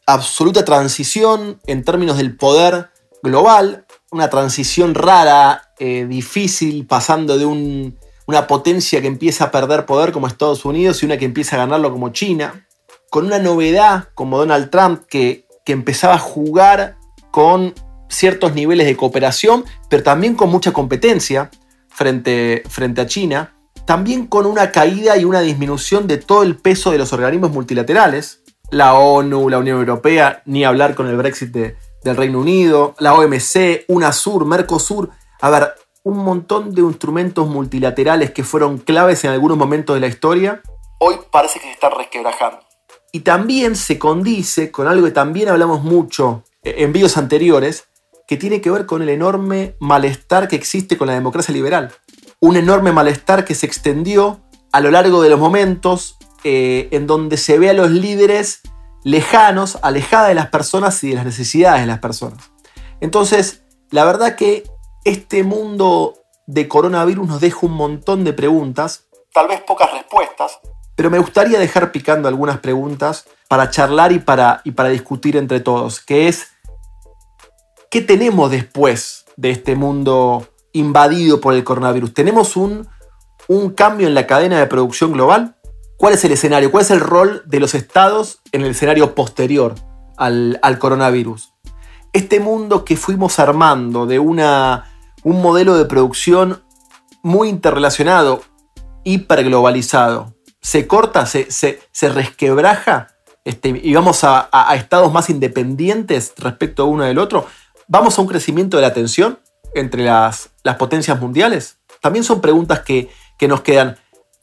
absoluta 0.06 0.65
transición 0.65 1.62
en 1.65 1.86
términos 1.86 2.18
del 2.18 2.36
poder 2.36 2.89
global, 3.24 3.86
una 4.12 4.30
transición 4.30 4.96
rara, 4.96 5.72
eh, 5.80 6.06
difícil, 6.10 6.88
pasando 6.88 7.38
de 7.38 7.46
un 7.46 7.98
una 8.27 8.48
potencia 8.48 9.00
que 9.00 9.08
empieza 9.08 9.46
a 9.46 9.51
perder 9.51 9.86
poder 9.86 10.12
como 10.12 10.27
Estados 10.27 10.65
Unidos 10.65 11.01
y 11.01 11.06
una 11.06 11.18
que 11.18 11.24
empieza 11.24 11.56
a 11.56 11.60
ganarlo 11.60 11.89
como 11.89 12.10
China, 12.10 12.68
con 13.10 13.27
una 13.27 13.39
novedad 13.39 14.10
como 14.13 14.38
Donald 14.38 14.70
Trump 14.70 15.04
que, 15.08 15.48
empezaba 15.65 16.15
a 16.15 16.20
jugar 16.20 16.98
con 17.32 17.74
ciertos 18.10 18.54
niveles 18.54 18.88
de 18.88 18.98
cooperación, 18.98 19.63
pero 19.89 20.04
también 20.04 20.36
con 20.36 20.50
mucha 20.50 20.74
competencia 20.74 21.50
frente 21.88 22.62
a 22.98 23.06
China, 23.06 23.55
también 23.86 24.27
con 24.27 24.46
una 24.46 24.72
caída 24.72 25.18
y 25.18 25.25
una 25.25 25.42
disminución 25.42 26.08
de 26.08 26.18
todo 26.18 26.44
el 26.44 26.58
peso 26.58 26.92
de 26.92 26.98
los 26.98 27.13
organismos 27.13 27.51
multilaterales, 27.51 28.42
la 28.72 28.96
ONU, 28.96 29.50
la 29.50 29.60
Unión 29.60 29.80
Europea, 29.80 30.42
ni 30.46 30.63
hablar 30.63 30.96
con 30.96 31.08
el 31.08 31.18
Brexit 31.18 31.51
del 31.51 32.18
Reino 32.18 32.39
Unido, 32.39 32.96
la 33.00 33.13
OMC, 33.13 33.86
UNASUR, 33.88 34.46
Mercosur. 34.46 35.10
A 35.42 35.50
ver, 35.50 35.75
un 36.04 36.18
montón 36.18 36.74
de 36.74 36.82
instrumentos 36.82 37.48
multilaterales 37.48 38.32
que 38.32 38.44
fueron 38.44 38.80
claves 38.80 39.24
en 39.24 39.32
algunos 39.32 39.58
momentos 39.58 39.96
de 39.96 40.00
la 40.00 40.08
historia, 40.08 40.62
hoy 41.00 41.15
parece 41.32 41.60
que 41.60 41.65
se 41.65 41.72
están 41.74 41.92
resquebrajando. 41.98 42.60
Y 43.12 43.22
también 43.22 43.75
se 43.75 43.98
condice 43.98 44.72
con 44.72 44.88
algo 44.88 45.06
que 45.06 45.12
también 45.12 45.50
hablamos 45.50 45.84
mucho 45.84 46.44
en 46.63 46.92
vídeos 46.92 47.18
anteriores, 47.18 47.88
que 48.27 48.38
tiene 48.38 48.60
que 48.60 48.72
ver 48.72 48.86
con 48.86 49.01
el 49.01 49.10
enorme 49.10 49.75
malestar 49.80 50.48
que 50.48 50.56
existe 50.56 50.98
con 50.98 51.08
la 51.08 51.13
democracia 51.13 51.54
liberal. 51.54 51.94
Un 52.46 52.58
enorme 52.58 52.92
malestar 52.92 53.44
que 53.44 53.56
se 53.56 53.66
extendió 53.66 54.40
a 54.72 54.80
lo 54.80 54.92
largo 54.92 55.24
de 55.24 55.32
los 55.32 55.40
momentos 55.40 56.20
eh, 56.44 56.90
en 56.92 57.08
donde 57.08 57.38
se 57.38 57.58
ve 57.58 57.72
a 57.72 57.74
los 57.74 57.90
líderes 57.90 58.62
lejanos, 59.04 59.80
alejados 59.82 60.28
de 60.28 60.36
las 60.36 60.50
personas 60.50 61.04
y 61.04 61.10
de 61.10 61.16
las 61.16 61.25
necesidades 61.25 61.82
de 61.82 61.88
las 61.88 61.98
personas. 61.98 62.52
Entonces, 63.02 63.64
la 63.90 64.06
verdad 64.06 64.36
que 64.36 64.64
este 65.06 65.44
mundo 65.44 66.20
de 66.46 66.68
coronavirus 66.68 67.28
nos 67.28 67.42
deja 67.42 67.58
un 67.64 67.72
montón 67.72 68.24
de 68.24 68.34
preguntas, 68.34 69.08
tal 69.34 69.48
vez 69.48 69.62
pocas 69.62 69.92
respuestas, 69.92 70.60
pero 70.96 71.10
me 71.10 71.18
gustaría 71.18 71.58
dejar 71.58 71.92
picando 71.92 72.28
algunas 72.28 72.60
preguntas 72.60 73.25
para 73.48 73.72
charlar 73.72 74.12
y 74.12 74.20
para, 74.20 74.62
y 74.64 74.72
para 74.72 74.90
discutir 74.90 75.36
entre 75.36 75.62
todos, 75.62 76.00
que 76.00 76.28
es 76.28 76.50
¿qué 77.90 78.02
tenemos 78.02 78.52
después 78.52 79.25
de 79.36 79.50
este 79.50 79.75
mundo 79.75 80.48
invadido 80.75 81.41
por 81.41 81.53
el 81.53 81.63
coronavirus? 81.63 82.13
¿Tenemos 82.13 82.55
un, 82.55 82.88
un 83.48 83.72
cambio 83.72 84.08
en 84.08 84.13
la 84.13 84.27
cadena 84.27 84.60
de 84.60 84.67
producción 84.67 85.13
global? 85.13 85.58
¿Cuál 85.98 86.13
es 86.13 86.24
el 86.25 86.32
escenario? 86.32 86.72
¿Cuál 86.72 86.84
es 86.84 86.91
el 86.91 87.00
rol 87.00 87.44
de 87.46 87.60
los 87.60 87.74
estados 87.74 88.41
en 88.51 88.62
el 88.62 88.72
escenario 88.72 89.15
posterior 89.15 89.75
al, 90.17 90.60
al 90.62 90.77
coronavirus? 90.77 91.53
Este 92.13 92.39
mundo 92.39 92.86
que 92.86 92.98
fuimos 92.98 93.39
armando 93.39 94.05
de 94.05 94.20
una, 94.20 94.91
un 95.24 95.41
modelo 95.41 95.75
de 95.75 95.86
producción 95.86 96.63
muy 97.24 97.50
interrelacionado, 97.50 98.44
hiperglobalizado, 99.03 100.36
se 100.62 100.88
corta, 100.88 101.25
se, 101.25 101.48
se, 101.51 102.10
resquebraja 102.10 103.10
este, 103.44 103.79
y 103.84 103.94
vamos 103.94 104.24
a, 104.24 104.50
estados 104.75 105.13
más 105.13 105.29
independientes 105.29 106.34
respecto 106.38 106.84
a 106.84 106.86
uno 106.86 107.03
del 107.03 107.20
otro, 107.20 107.46
vamos 107.88 108.17
a 108.17 108.22
un 108.22 108.27
crecimiento 108.27 108.77
de 108.77 108.82
la 108.82 108.94
tensión 108.94 109.39
entre 109.75 110.03
las, 110.03 110.50
las 110.63 110.77
potencias 110.77 111.20
mundiales. 111.20 111.77
También 112.01 112.24
son 112.24 112.41
preguntas 112.41 112.79
que, 112.79 113.10
que 113.38 113.48
nos 113.48 113.62
quedan. 113.62 113.98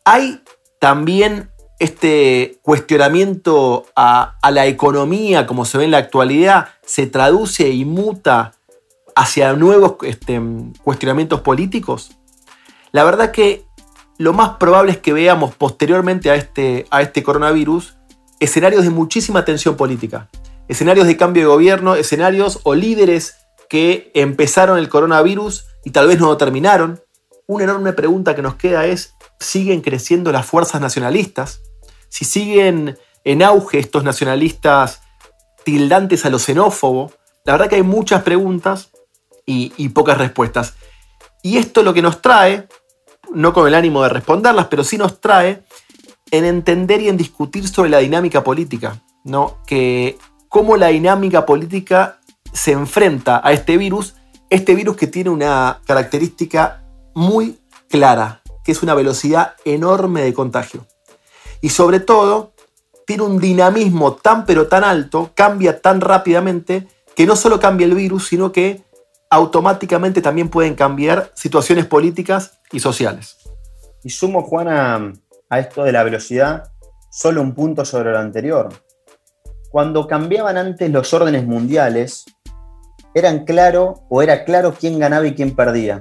Hay 0.05 0.43
también 0.79 1.51
este 1.83 2.61
cuestionamiento 2.63 3.87
a, 3.97 4.37
la 4.51 4.67
economía, 4.67 5.49
como 5.49 5.65
se 5.65 5.79
ve 5.79 5.85
en 5.85 5.91
la 5.91 5.99
actualidad, 5.99 6.69
se 6.85 7.07
traduce 7.07 7.71
y 7.71 7.85
muta 7.85 8.53
hacia 9.17 9.53
nuevos 9.55 9.97
este, 10.03 10.41
cuestionamientos 10.85 11.41
políticos? 11.41 12.13
La 12.93 13.03
verdad 13.03 13.33
que 13.33 13.65
lo 14.17 14.33
más 14.33 14.51
probable 14.59 14.93
es 14.93 14.99
que 14.99 15.13
veamos 15.13 15.57
posteriormente 15.57 16.31
a 16.31 16.37
este, 16.37 16.87
a 16.91 17.03
este 17.03 17.25
coronavirus 17.25 17.97
escenarios 18.39 18.85
de 18.85 18.91
muchísima 18.91 19.45
tensión 19.45 19.77
política, 19.77 20.29
escenarios 20.69 21.09
de 21.09 21.17
cambio 21.17 21.43
de 21.43 21.49
gobierno, 21.49 21.97
escenarios 21.97 22.61
o 22.63 22.75
líderes 22.77 23.39
que 23.73 24.11
empezaron 24.13 24.77
el 24.77 24.91
coronavirus 24.91 25.65
y 25.83 25.93
tal 25.93 26.07
vez 26.07 26.21
no 26.21 26.27
lo 26.27 26.37
terminaron. 26.37 27.03
Una 27.47 27.65
enorme 27.65 27.95
pregunta 27.95 28.35
que 28.35 28.43
nos 28.43 28.57
queda 28.57 28.85
es, 28.85 29.15
¿siguen 29.41 29.81
creciendo 29.81 30.31
las 30.31 30.45
fuerzas 30.45 30.83
nacionalistas? 30.83 31.63
Si 32.11 32.27
siguen 32.27 32.99
en 33.25 33.43
auge 33.43 33.79
estos 33.79 34.05
nacionalistas 34.05 35.01
tildantes 35.65 36.27
a 36.27 36.29
lo 36.29 36.39
xenófobo, 36.39 37.13
la 37.47 37.55
verdad 37.55 37.71
que 37.71 37.77
hay 37.77 37.83
muchas 37.83 38.23
preguntas 38.23 38.91
y, 39.47 39.73
y 39.79 39.89
pocas 39.89 40.19
respuestas. 40.19 40.75
Y 41.43 41.57
esto 41.57 41.83
lo 41.83 41.95
que 41.95 42.03
nos 42.03 42.21
trae 42.21 42.69
no 43.33 43.55
con 43.55 43.67
el 43.67 43.75
ánimo 43.75 44.03
de 44.03 44.11
responderlas, 44.11 44.67
pero 44.67 44.85
sí 44.85 44.99
nos 44.99 45.19
trae 45.19 45.65
en 46.31 46.45
entender 46.45 47.01
y 47.01 47.09
en 47.09 47.17
discutir 47.17 47.67
sobre 47.67 47.89
la 47.89 48.01
dinámica 48.01 48.45
política, 48.45 49.03
¿no? 49.25 49.63
Que 49.67 50.19
cómo 50.51 50.77
la 50.77 50.89
dinámica 50.89 51.47
política 51.47 52.19
se 52.53 52.73
enfrenta 52.73 53.41
a 53.43 53.53
este 53.53 53.77
virus, 53.77 54.15
este 54.51 54.75
virus 54.75 54.97
que 54.97 55.07
tiene 55.07 55.31
una 55.31 55.81
característica 55.87 56.85
muy 57.15 57.61
clara, 57.89 58.43
que 58.65 58.73
es 58.73 58.83
una 58.83 58.95
velocidad 58.95 59.55
enorme 59.65 60.23
de 60.23 60.35
contagio. 60.35 60.87
Y 61.61 61.71
sobre 61.71 62.01
todo, 62.01 62.53
tiene 63.07 63.23
un 63.23 63.39
dinamismo 63.39 64.15
tan 64.15 64.47
pero 64.47 64.69
tan 64.69 64.85
alto, 64.85 65.33
cambia 65.35 65.81
tan 65.81 66.01
rápidamente, 66.01 66.89
que 67.15 67.27
no 67.27 67.37
solo 67.37 67.61
cambia 67.61 67.87
el 67.87 67.95
virus, 67.95 68.29
sino 68.29 68.53
que 68.53 68.85
automáticamente 69.31 70.21
también 70.21 70.49
pueden 70.49 70.75
cambiar 70.75 71.33
situaciones 71.35 71.87
políticas 71.87 72.59
y 72.71 72.81
sociales. 72.81 73.39
Y 74.03 74.11
sumo, 74.11 74.43
Juan, 74.43 74.69
a, 75.49 75.59
esto 75.59 75.85
de 75.85 75.93
la 75.93 76.03
velocidad, 76.03 76.71
solo 77.11 77.41
un 77.41 77.55
punto 77.55 77.85
sobre 77.85 78.13
lo 78.13 78.19
anterior. 78.19 78.69
Cuando 79.71 80.07
cambiaban 80.07 80.59
antes 80.59 80.91
los 80.91 81.15
órdenes 81.15 81.47
mundiales, 81.47 82.25
eran 83.15 83.45
claro 83.45 84.05
o 84.09 84.23
era 84.23 84.45
claro 84.45 84.75
quién 84.79 84.99
ganaba 84.99 85.27
y 85.27 85.35
quién 85.35 85.55
perdía. 85.55 86.01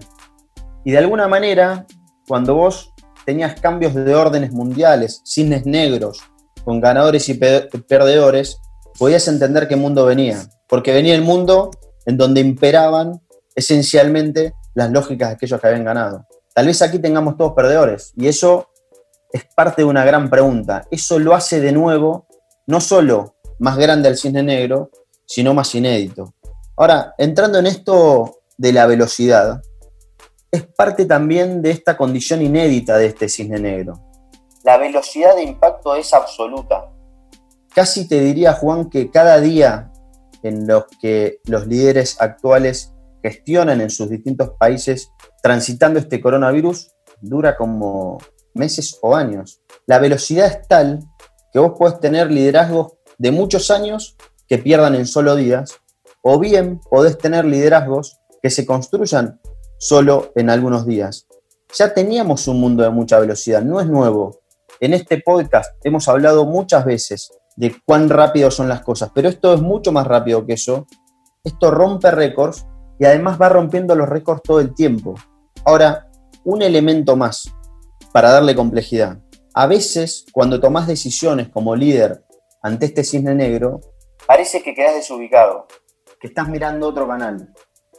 Y 0.84 0.92
de 0.92 0.98
alguna 0.98 1.28
manera, 1.28 1.86
cuando 2.28 2.56
vos 2.56 2.92
tenías 3.26 3.60
cambios 3.60 3.94
de 3.94 4.16
órdenes 4.16 4.52
mundiales, 4.52 5.22
cisnes 5.26 5.66
negros, 5.66 6.22
con 6.64 6.80
ganadores 6.80 7.28
y 7.30 7.36
perdedores, 7.36 8.58
podías 8.98 9.28
entender 9.28 9.68
qué 9.68 9.76
mundo 9.76 10.06
venía. 10.06 10.42
Porque 10.68 10.94
venía 10.94 11.16
el 11.16 11.22
mundo 11.22 11.72
en 12.06 12.18
donde 12.18 12.42
imperaban 12.42 13.22
esencialmente 13.56 14.54
las 14.74 14.92
lógicas 14.92 15.30
de 15.30 15.36
aquellos 15.36 15.60
que 15.60 15.68
habían 15.68 15.84
ganado. 15.84 16.26
Tal 16.54 16.66
vez 16.66 16.82
aquí 16.82 17.00
tengamos 17.00 17.38
todos 17.38 17.54
perdedores 17.54 18.14
y 18.16 18.28
eso 18.28 18.68
es 19.32 19.46
parte 19.56 19.84
de 19.84 19.88
una 19.88 20.04
gran 20.04 20.30
pregunta. 20.30 20.86
Eso 20.92 21.20
lo 21.20 21.34
hace 21.34 21.60
de 21.60 21.72
nuevo 21.72 22.28
no 22.68 22.82
solo 22.82 23.36
más 23.60 23.78
grande 23.78 24.10
al 24.10 24.18
cisne 24.18 24.44
negro, 24.44 24.90
sino 25.26 25.54
más 25.54 25.74
inédito. 25.76 26.34
Ahora, 26.78 27.14
entrando 27.18 27.60
en 27.60 27.68
esto 27.68 28.40
de 28.58 28.74
la 28.74 28.86
velocidad, 28.86 29.62
es 30.52 30.64
parte 30.64 31.06
también 31.06 31.62
de 31.62 31.72
esta 31.72 31.96
condición 31.96 32.42
inédita 32.42 32.98
de 32.98 33.08
este 33.08 33.30
cisne 33.30 33.60
negro. 33.60 34.00
La 34.64 34.78
velocidad 34.78 35.36
de 35.36 35.44
impacto 35.44 35.96
es 35.96 36.14
absoluta. 36.14 36.90
Casi 37.74 38.08
te 38.08 38.20
diría, 38.20 38.54
Juan, 38.54 38.90
que 38.90 39.10
cada 39.10 39.40
día 39.40 39.92
en 40.44 40.68
los 40.68 40.86
que 41.02 41.40
los 41.46 41.68
líderes 41.68 42.20
actuales 42.20 42.94
gestionan 43.24 43.82
en 43.82 43.90
sus 43.90 44.10
distintos 44.10 44.52
países 44.60 45.12
transitando 45.42 46.00
este 46.00 46.20
coronavirus 46.20 46.92
dura 47.22 47.56
como 47.56 48.18
meses 48.54 48.98
o 49.02 49.16
años. 49.16 49.62
La 49.86 50.00
velocidad 50.00 50.48
es 50.48 50.68
tal 50.68 51.00
que 51.54 51.60
vos 51.60 51.74
podés 51.78 52.00
tener 52.00 52.32
liderazgos 52.32 52.94
de 53.18 53.32
muchos 53.32 53.72
años 53.72 54.18
que 54.48 54.58
pierdan 54.58 54.96
en 54.96 55.06
solo 55.06 55.36
días, 55.36 55.80
o 56.22 56.40
bien 56.40 56.80
podés 56.90 57.18
tener 57.18 57.46
liderazgos 57.46 58.20
que 58.42 58.50
se 58.50 58.66
construyan 58.66 59.40
solo 59.78 60.32
en 60.36 60.50
algunos 60.50 60.86
días. 60.86 61.28
Ya 61.78 61.94
teníamos 61.94 62.48
un 62.48 62.60
mundo 62.60 62.84
de 62.84 62.90
mucha 62.90 63.20
velocidad, 63.20 63.62
no 63.62 63.80
es 63.80 63.88
nuevo. 63.88 64.42
En 64.80 64.94
este 64.94 65.22
podcast 65.22 65.74
hemos 65.84 66.08
hablado 66.08 66.46
muchas 66.46 66.86
veces 66.86 67.32
de 67.56 67.76
cuán 67.86 68.10
rápido 68.10 68.52
son 68.52 68.68
las 68.70 68.82
cosas, 68.82 69.12
pero 69.14 69.30
esto 69.30 69.54
es 69.54 69.62
mucho 69.62 69.92
más 69.92 70.08
rápido 70.08 70.46
que 70.46 70.54
eso. 70.54 70.88
Esto 71.44 71.72
rompe 71.72 72.12
récords 72.12 72.66
y 73.00 73.06
además 73.06 73.42
va 73.42 73.50
rompiendo 73.50 73.96
los 73.96 74.08
récords 74.08 74.44
todo 74.44 74.60
el 74.60 74.74
tiempo. 74.74 75.16
Ahora, 75.66 76.08
un 76.44 76.62
elemento 76.62 77.16
más 77.16 77.52
para 78.12 78.32
darle 78.32 78.56
complejidad. 78.56 79.20
A 79.54 79.68
veces, 79.68 80.26
cuando 80.32 80.60
tomas 80.60 80.88
decisiones 80.88 81.50
como 81.50 81.76
líder 81.76 82.24
ante 82.62 82.86
este 82.86 83.04
cisne 83.04 83.36
negro, 83.36 83.82
parece 84.28 84.62
que 84.62 84.74
quedas 84.74 84.96
desubicado, 84.96 85.68
que 86.22 86.28
estás 86.28 86.48
mirando 86.48 86.88
otro 86.88 87.08
canal. 87.08 87.52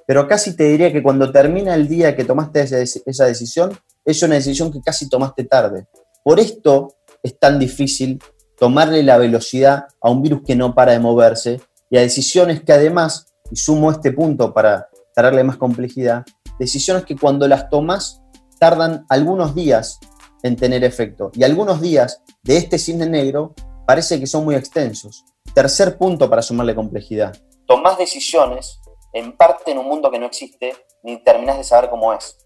Pero 0.06 0.28
casi 0.28 0.56
te 0.56 0.64
diría 0.64 0.92
que 0.92 1.02
cuando 1.02 1.30
termina 1.32 1.74
el 1.74 1.88
día 1.88 2.16
que 2.16 2.24
tomaste 2.24 2.62
esa 2.62 3.26
decisión, 3.26 3.76
es 4.04 4.22
una 4.22 4.36
decisión 4.36 4.72
que 4.72 4.80
casi 4.80 5.08
tomaste 5.08 5.44
tarde. 5.44 5.86
Por 6.24 6.40
esto 6.40 6.94
es 7.22 7.38
tan 7.38 7.58
difícil 7.58 8.22
tomarle 8.56 9.02
la 9.02 9.18
velocidad 9.18 9.86
a 10.00 10.10
un 10.10 10.22
virus 10.22 10.42
que 10.46 10.56
no 10.56 10.74
para 10.74 10.92
de 10.92 10.98
moverse 11.00 11.60
y 11.90 11.98
a 11.98 12.00
decisiones 12.00 12.62
que 12.62 12.72
además, 12.72 13.26
y 13.50 13.56
sumo 13.56 13.90
este 13.90 14.12
punto 14.12 14.54
para 14.54 14.88
darle 15.16 15.44
más 15.44 15.56
complejidad, 15.56 16.24
decisiones 16.58 17.04
que 17.04 17.16
cuando 17.16 17.48
las 17.48 17.68
tomas 17.68 18.20
tardan 18.58 19.04
algunos 19.08 19.54
días 19.54 19.98
en 20.42 20.56
tener 20.56 20.84
efecto. 20.84 21.30
Y 21.34 21.44
algunos 21.44 21.80
días 21.80 22.22
de 22.42 22.56
este 22.56 22.78
cisne 22.78 23.06
negro 23.06 23.54
parece 23.86 24.18
que 24.20 24.26
son 24.26 24.44
muy 24.44 24.54
extensos. 24.54 25.24
Tercer 25.54 25.98
punto 25.98 26.30
para 26.30 26.42
sumarle 26.42 26.74
complejidad. 26.74 27.36
Tomás 27.66 27.98
decisiones 27.98 28.80
en 29.12 29.36
parte 29.36 29.70
en 29.70 29.78
un 29.78 29.86
mundo 29.86 30.10
que 30.10 30.18
no 30.18 30.26
existe 30.26 30.74
ni 31.02 31.22
terminás 31.22 31.58
de 31.58 31.64
saber 31.64 31.90
cómo 31.90 32.12
es. 32.12 32.38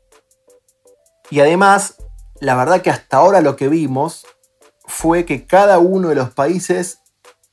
Y 1.31 1.41
además, 1.41 1.97
la 2.41 2.55
verdad 2.55 2.83
que 2.83 2.91
hasta 2.91 3.19
ahora 3.19 3.41
lo 3.41 3.57
que 3.57 3.69
vimos 3.69 4.27
fue 4.87 5.25
que 5.25 5.47
cada 5.47 5.79
uno 5.79 6.09
de 6.09 6.15
los 6.15 6.31
países, 6.31 7.01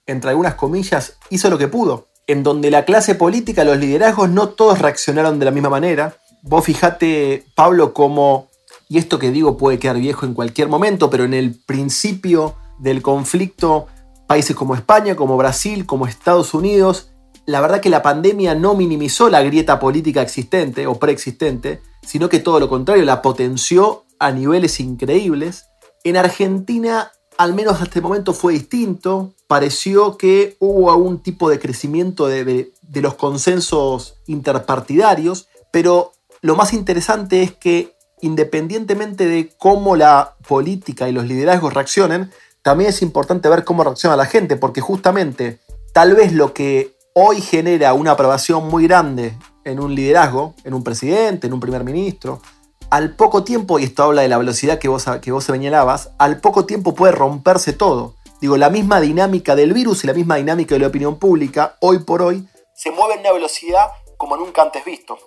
entre 0.05 0.29
algunas 0.29 0.55
comillas, 0.55 1.17
hizo 1.29 1.49
lo 1.49 1.57
que 1.57 1.67
pudo. 1.67 2.07
En 2.27 2.43
donde 2.43 2.71
la 2.71 2.85
clase 2.85 3.15
política, 3.15 3.63
los 3.63 3.77
liderazgos, 3.77 4.29
no 4.29 4.49
todos 4.49 4.79
reaccionaron 4.79 5.39
de 5.39 5.45
la 5.45 5.51
misma 5.51 5.69
manera. 5.69 6.15
Vos 6.41 6.65
fijate, 6.65 7.45
Pablo, 7.55 7.93
cómo, 7.93 8.49
y 8.87 8.97
esto 8.97 9.19
que 9.19 9.31
digo 9.31 9.57
puede 9.57 9.79
quedar 9.79 9.97
viejo 9.97 10.25
en 10.25 10.33
cualquier 10.33 10.67
momento, 10.67 11.09
pero 11.09 11.23
en 11.23 11.33
el 11.33 11.59
principio 11.65 12.55
del 12.79 13.01
conflicto, 13.01 13.87
países 14.27 14.55
como 14.55 14.75
España, 14.75 15.15
como 15.15 15.37
Brasil, 15.37 15.85
como 15.85 16.05
Estados 16.05 16.53
Unidos, 16.53 17.12
la 17.45 17.61
verdad 17.61 17.81
que 17.81 17.89
la 17.89 18.01
pandemia 18.01 18.55
no 18.55 18.75
minimizó 18.75 19.29
la 19.29 19.41
grieta 19.43 19.79
política 19.79 20.21
existente 20.21 20.87
o 20.87 20.95
preexistente, 20.95 21.81
sino 22.01 22.29
que 22.29 22.39
todo 22.39 22.59
lo 22.59 22.69
contrario, 22.69 23.03
la 23.03 23.21
potenció 23.21 24.03
a 24.19 24.31
niveles 24.31 24.79
increíbles. 24.79 25.65
En 26.03 26.17
Argentina, 26.17 27.11
al 27.37 27.53
menos 27.53 27.81
hasta 27.81 27.99
el 27.99 28.03
momento, 28.03 28.33
fue 28.33 28.53
distinto. 28.53 29.33
Pareció 29.47 30.17
que 30.17 30.55
hubo 30.59 30.91
algún 30.91 31.21
tipo 31.21 31.49
de 31.49 31.59
crecimiento 31.59 32.27
de, 32.27 32.71
de 32.81 33.01
los 33.01 33.15
consensos 33.15 34.15
interpartidarios, 34.27 35.47
pero 35.71 36.13
lo 36.41 36.55
más 36.55 36.73
interesante 36.73 37.41
es 37.43 37.51
que 37.51 37.93
independientemente 38.21 39.25
de 39.25 39.51
cómo 39.57 39.97
la 39.97 40.35
política 40.47 41.09
y 41.09 41.11
los 41.11 41.25
liderazgos 41.25 41.73
reaccionen, 41.73 42.31
también 42.61 42.89
es 42.89 43.01
importante 43.01 43.49
ver 43.49 43.65
cómo 43.65 43.83
reacciona 43.83 44.15
la 44.15 44.25
gente, 44.25 44.55
porque 44.55 44.79
justamente 44.79 45.59
tal 45.93 46.15
vez 46.15 46.31
lo 46.31 46.53
que 46.53 46.92
hoy 47.13 47.41
genera 47.41 47.93
una 47.93 48.11
aprobación 48.11 48.67
muy 48.67 48.87
grande 48.87 49.37
en 49.63 49.79
un 49.79 49.93
liderazgo, 49.93 50.55
en 50.63 50.73
un 50.73 50.83
presidente, 50.83 51.47
en 51.47 51.53
un 51.53 51.59
primer 51.59 51.83
ministro, 51.83 52.41
al 52.89 53.15
poco 53.15 53.43
tiempo, 53.43 53.79
y 53.79 53.85
esto 53.85 54.03
habla 54.03 54.23
de 54.23 54.27
la 54.27 54.37
velocidad 54.37 54.79
que 54.79 54.87
vos, 54.87 55.05
que 55.21 55.31
vos 55.31 55.43
señalabas, 55.45 56.11
al 56.17 56.41
poco 56.41 56.65
tiempo 56.65 56.93
puede 56.93 57.13
romperse 57.13 57.73
todo. 57.73 58.15
Digo, 58.41 58.57
la 58.57 58.69
misma 58.69 58.99
dinámica 58.99 59.55
del 59.55 59.73
virus 59.73 60.03
y 60.03 60.07
la 60.07 60.13
misma 60.13 60.35
dinámica 60.35 60.75
de 60.75 60.79
la 60.79 60.87
opinión 60.87 61.17
pública, 61.17 61.77
hoy 61.79 61.99
por 61.99 62.21
hoy, 62.21 62.47
se 62.75 62.91
mueve 62.91 63.15
en 63.15 63.19
una 63.21 63.31
velocidad 63.31 63.85
como 64.17 64.35
nunca 64.35 64.63
antes 64.63 64.83
visto. 64.83 65.17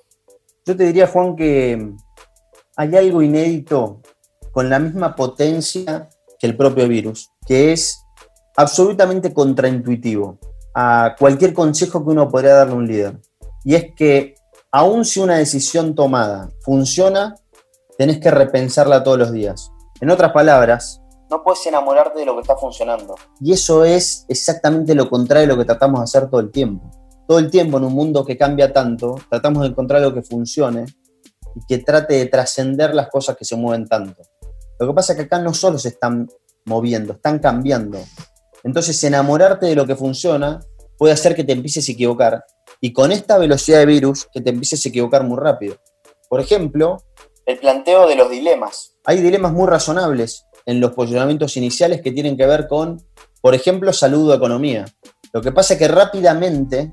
Yo 0.67 0.77
te 0.77 0.85
diría, 0.85 1.07
Juan, 1.07 1.37
que 1.37 1.93
hay 2.77 2.97
algo 2.97 3.23
inédito 3.23 4.03
con 4.53 4.69
la 4.69 4.79
misma 4.79 5.15
potencia 5.15 6.09
que 6.39 6.47
el 6.47 6.57
propio 6.57 6.87
virus, 6.89 7.31
que 7.47 7.73
es 7.73 8.03
absolutamente 8.57 9.33
contraintuitivo 9.33 10.39
a 10.79 11.17
cualquier 11.19 11.55
consejo 11.55 12.05
que 12.05 12.11
uno 12.11 12.29
podría 12.29 12.53
darle 12.53 12.75
a 12.75 12.77
un 12.77 12.87
líder. 12.87 13.19
Y 13.65 13.75
es 13.75 13.95
que 13.97 14.35
aun 14.71 15.07
si 15.07 15.21
una 15.21 15.39
decisión 15.39 15.95
tomada 15.95 16.51
funciona, 16.61 17.35
tenés 17.97 18.21
que 18.21 18.31
repensarla 18.31 19.03
todos 19.03 19.19
los 19.19 19.33
días. 19.33 19.73
En 20.03 20.11
otras 20.11 20.33
palabras, 20.33 21.01
no 21.31 21.43
puedes 21.43 21.67
enamorarte 21.67 22.19
de 22.19 22.27
lo 22.27 22.35
que 22.35 22.43
está 22.43 22.57
funcionando. 22.57 23.15
Y 23.41 23.55
eso 23.55 23.87
es 23.87 24.27
exactamente 24.29 24.95
lo 24.95 25.09
contrario 25.09 25.49
de 25.49 25.55
lo 25.55 25.59
que 25.59 25.65
tratamos 25.65 26.01
de 26.01 26.05
hacer 26.05 26.29
todo 26.29 26.43
el 26.43 26.51
tiempo. 26.51 26.91
Todo 27.27 27.39
el 27.39 27.51
tiempo 27.51 27.79
en 27.79 27.85
un 27.85 27.95
mundo 27.95 28.27
que 28.27 28.37
cambia 28.37 28.71
tanto, 28.71 29.17
tratamos 29.31 29.63
de 29.63 29.71
encontrar 29.71 30.03
algo 30.03 30.15
que 30.15 30.23
funcione 30.23 30.85
y 31.55 31.61
que 31.67 31.79
trate 31.79 32.15
de 32.15 32.27
trascender 32.27 32.95
las 32.95 33.09
cosas 33.09 33.35
que 33.35 33.47
se 33.47 33.57
mueven 33.57 33.89
tanto. 33.89 34.23
Lo 34.79 34.87
que 34.87 34.93
pasa 34.93 35.15
es 35.15 35.19
que 35.19 35.25
acá 35.25 35.39
no 35.39 35.55
solo 35.55 35.79
se 35.79 35.89
están 35.89 36.29
moviendo, 36.67 37.15
están 37.15 37.39
cambiando. 37.39 37.99
Entonces, 38.67 39.03
enamorarte 39.05 39.67
de 39.67 39.77
lo 39.77 39.87
que 39.87 39.95
funciona 39.95 40.59
puede 40.99 41.15
hacer 41.15 41.37
que 41.37 41.45
te 41.45 41.53
empieces 41.53 41.89
a 41.89 41.93
equivocar. 41.93 42.45
Y 42.81 42.93
con 42.93 43.13
esta 43.13 43.39
velocidad 43.39 43.79
de 43.79 43.87
virus, 43.87 44.27
que 44.33 44.41
te 44.41 44.51
empieces 44.51 44.85
a 44.85 44.89
equivocar 44.89 45.23
muy 45.23 45.39
rápido. 45.39 45.77
Por 46.29 46.41
ejemplo, 46.41 47.01
el 47.47 47.59
planteo 47.59 48.09
de 48.09 48.17
los 48.17 48.29
dilemas. 48.29 48.97
Hay 49.05 49.21
dilemas 49.21 49.53
muy 49.53 49.69
razonables 49.69 50.47
en 50.67 50.81
los 50.81 50.95
posicionamientos 50.95 51.57
iniciales 51.57 52.03
que 52.03 52.11
tienen 52.11 52.37
que 52.37 52.45
ver 52.45 52.67
con, 52.67 53.01
por 53.41 53.55
ejemplo, 53.55 53.93
salud 53.93 54.31
o 54.31 54.35
economía. 54.35 54.85
Lo 55.33 55.43
que 55.43 55.53
pasa 55.53 55.75
es 55.75 55.79
que 55.79 55.87
rápidamente 55.87 56.91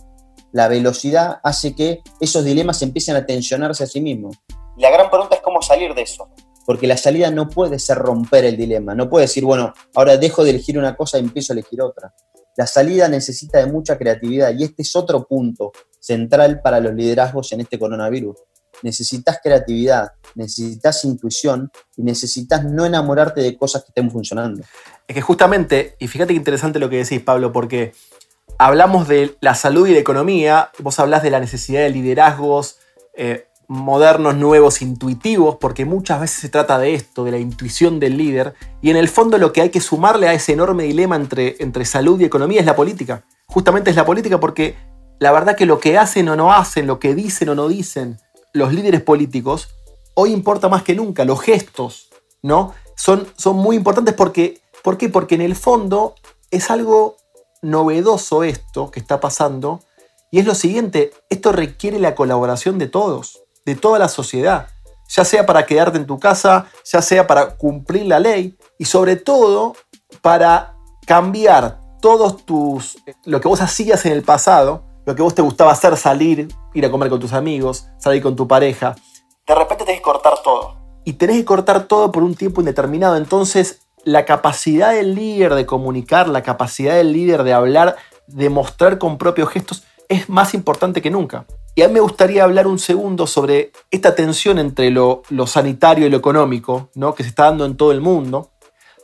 la 0.51 0.68
velocidad 0.68 1.39
hace 1.44 1.75
que 1.75 2.01
esos 2.22 2.46
dilemas 2.46 2.84
empiecen 2.84 3.15
a 3.15 3.25
tensionarse 3.25 3.84
a 3.84 3.88
sí 3.88 4.00
mismos. 4.00 4.38
La 4.77 4.92
gran 4.92 5.10
pregunta 5.10 5.38
es 5.38 5.42
cómo 5.42 5.60
salir 5.63 5.96
de 5.96 6.03
eso. 6.03 6.30
Porque 6.65 6.88
la 6.88 6.98
salida 6.98 7.29
no 7.32 7.50
puede 7.50 7.79
ser 7.79 7.98
romper 7.98 8.46
el 8.46 8.58
dilema. 8.58 8.96
No 8.96 9.10
puede 9.10 9.25
decir, 9.25 9.43
bueno, 9.43 9.74
ahora 9.96 10.17
dejo 10.17 10.43
de 10.43 10.51
elegir 10.51 10.77
una 10.77 10.96
cosa 10.96 11.17
y 11.17 11.22
empiezo 11.22 11.53
a 11.53 11.55
elegir 11.55 11.82
otra. 11.82 12.13
La 12.55 12.67
salida 12.67 13.08
necesita 13.08 13.60
de 13.60 13.65
mucha 13.65 13.98
creatividad 13.98 14.53
y 14.58 14.63
este 14.63 14.84
es 14.84 14.96
otro 14.96 15.25
punto 15.25 15.72
central 16.00 16.62
para 16.62 16.79
los 16.79 16.93
liderazgos 16.93 17.51
en 17.51 17.62
este 17.62 17.79
coronavirus 17.79 18.38
necesitas 18.84 19.39
creatividad, 19.41 20.12
necesitas 20.36 21.03
intuición 21.05 21.72
y 21.96 22.03
necesitas 22.03 22.63
no 22.63 22.86
enamorarte 22.86 23.41
de 23.41 23.58
cosas 23.58 23.84
que 23.84 23.89
estén 23.89 24.12
funcionando. 24.12 24.63
Es 25.08 25.15
que 25.15 25.22
justamente, 25.22 25.96
y 26.00 26.08
fíjate 26.08 26.34
qué 26.34 26.38
interesante 26.38 26.79
lo 26.79 26.89
que 26.89 26.98
decís, 26.98 27.22
Pablo, 27.22 27.51
porque 27.51 27.93
hablamos 28.58 29.08
de 29.08 29.36
la 29.41 29.55
salud 29.55 29.88
y 29.88 29.93
la 29.93 30.00
economía, 30.00 30.72
vos 30.79 31.00
hablas 31.00 31.24
de 31.24 31.32
la 31.32 31.39
necesidad 31.39 31.82
de 31.82 31.89
liderazgos 31.89 32.77
eh, 33.15 33.48
modernos, 33.67 34.36
nuevos, 34.36 34.82
intuitivos, 34.82 35.58
porque 35.60 35.86
muchas 35.86 36.20
veces 36.22 36.39
se 36.39 36.50
trata 36.50 36.77
de 36.77 36.93
esto, 36.93 37.24
de 37.24 37.32
la 37.32 37.38
intuición 37.38 38.00
del 38.00 38.17
líder, 38.17 38.53
y 38.82 38.89
en 38.89 38.98
el 38.98 39.10
fondo 39.10 39.38
lo 39.38 39.53
que 39.53 39.62
hay 39.62 39.70
que 39.70 39.82
sumarle 39.82 40.27
a 40.27 40.34
ese 40.34 40.53
enorme 40.53 40.84
dilema 40.84 41.15
entre, 41.15 41.55
entre 41.60 41.86
salud 41.86 42.20
y 42.20 42.25
economía 42.25 42.60
es 42.60 42.65
la 42.65 42.75
política. 42.75 43.24
Justamente 43.48 43.89
es 43.89 43.96
la 43.96 44.05
política 44.05 44.39
porque 44.39 44.75
la 45.20 45.32
verdad 45.32 45.55
que 45.55 45.65
lo 45.65 45.79
que 45.79 45.98
hacen 45.98 46.27
o 46.29 46.36
no 46.36 46.53
hacen, 46.53 46.88
lo 46.88 47.00
que 47.00 47.15
dicen 47.15 47.50
o 47.50 47.55
no 47.55 47.68
dicen, 47.68 48.20
los 48.51 48.74
líderes 48.74 49.01
políticos, 49.01 49.70
hoy 50.16 50.31
importa 50.31 50.70
más 50.70 50.83
que 50.83 50.96
nunca, 50.96 51.25
los 51.25 51.42
gestos, 51.42 52.09
¿no? 52.42 52.74
Son, 52.96 53.27
son 53.38 53.55
muy 53.55 53.75
importantes 53.75 54.14
porque, 54.14 54.61
¿por 54.83 54.98
qué? 54.98 55.09
Porque 55.09 55.35
en 55.35 55.42
el 55.42 55.55
fondo 55.55 56.16
es 56.51 56.70
algo 56.70 57.18
novedoso 57.61 58.44
esto 58.44 58.92
que 58.92 59.00
está 59.00 59.20
pasando 59.20 59.79
y 60.33 60.40
es 60.40 60.46
lo 60.46 60.55
siguiente, 60.55 61.14
esto 61.29 61.51
requiere 61.51 62.00
la 62.00 62.16
colaboración 62.16 62.79
de 62.79 62.88
todos, 62.88 63.43
de 63.66 63.76
toda 63.76 64.00
la 64.00 64.08
sociedad, 64.08 64.68
ya 65.08 65.26
sea 65.26 65.46
para 65.46 65.66
quedarte 65.66 65.98
en 65.98 66.06
tu 66.06 66.20
casa, 66.20 66.68
ya 66.92 67.02
sea 67.02 67.28
para 67.28 67.56
cumplir 67.56 68.06
la 68.06 68.20
ley 68.20 68.58
y 68.78 68.86
sobre 68.86 69.16
todo 69.16 69.76
para 70.22 70.76
cambiar 71.06 71.80
todos 72.02 72.46
tus, 72.46 72.98
lo 73.26 73.40
que 73.40 73.48
vos 73.48 73.62
hacías 73.62 74.06
en 74.06 74.14
el 74.14 74.24
pasado, 74.24 74.84
lo 75.06 75.16
que 75.16 75.22
vos 75.22 75.36
te 75.36 75.42
gustaba 75.42 75.72
hacer, 75.72 75.98
salir, 75.98 76.48
ir 76.74 76.86
a 76.86 76.92
comer 76.92 77.10
con 77.10 77.20
tus 77.20 77.34
amigos, 77.34 77.88
salir 77.98 78.22
con 78.22 78.36
tu 78.36 78.48
pareja, 78.48 78.96
de 79.46 79.56
repente 79.56 79.84
tenés 79.84 80.00
que 80.00 80.04
cortar 80.04 80.36
todo. 80.42 80.76
Y 81.04 81.14
tenés 81.14 81.38
que 81.38 81.46
cortar 81.46 81.84
todo 81.84 82.12
por 82.12 82.24
un 82.24 82.36
tiempo 82.36 82.62
indeterminado. 82.62 83.18
Entonces, 83.18 83.82
la 84.06 84.26
capacidad 84.26 84.94
del 84.94 85.16
líder 85.16 85.54
de 85.56 85.66
comunicar, 85.66 86.30
la 86.30 86.44
capacidad 86.44 86.96
del 86.96 87.12
líder 87.12 87.44
de 87.44 87.54
hablar, 87.54 87.98
de 88.28 88.50
mostrar 88.50 89.00
con 89.00 89.18
propios 89.18 89.50
gestos, 89.50 89.84
es 90.08 90.30
más 90.30 90.54
importante 90.54 91.02
que 91.02 91.12
nunca. 91.12 91.46
Y 91.75 91.81
a 91.81 91.88
mí 91.88 91.96
me 91.96 92.00
gustaría 92.00 92.44
hablar 92.44 92.68
un 92.68 92.77
segundo 92.77 93.25
sobre 93.25 93.72
esta 93.90 94.14
tensión 94.14 94.59
entre 94.59 94.92
lo, 94.92 95.24
lo 95.29 95.48
sanitario 95.48 96.05
y 96.05 96.09
lo 96.09 96.18
económico, 96.18 96.90
¿no? 96.94 97.16
que 97.16 97.24
se 97.24 97.29
está 97.29 97.46
dando 97.46 97.66
en 97.66 97.77
todo 97.77 97.92
el 97.92 98.01
mundo. 98.01 98.51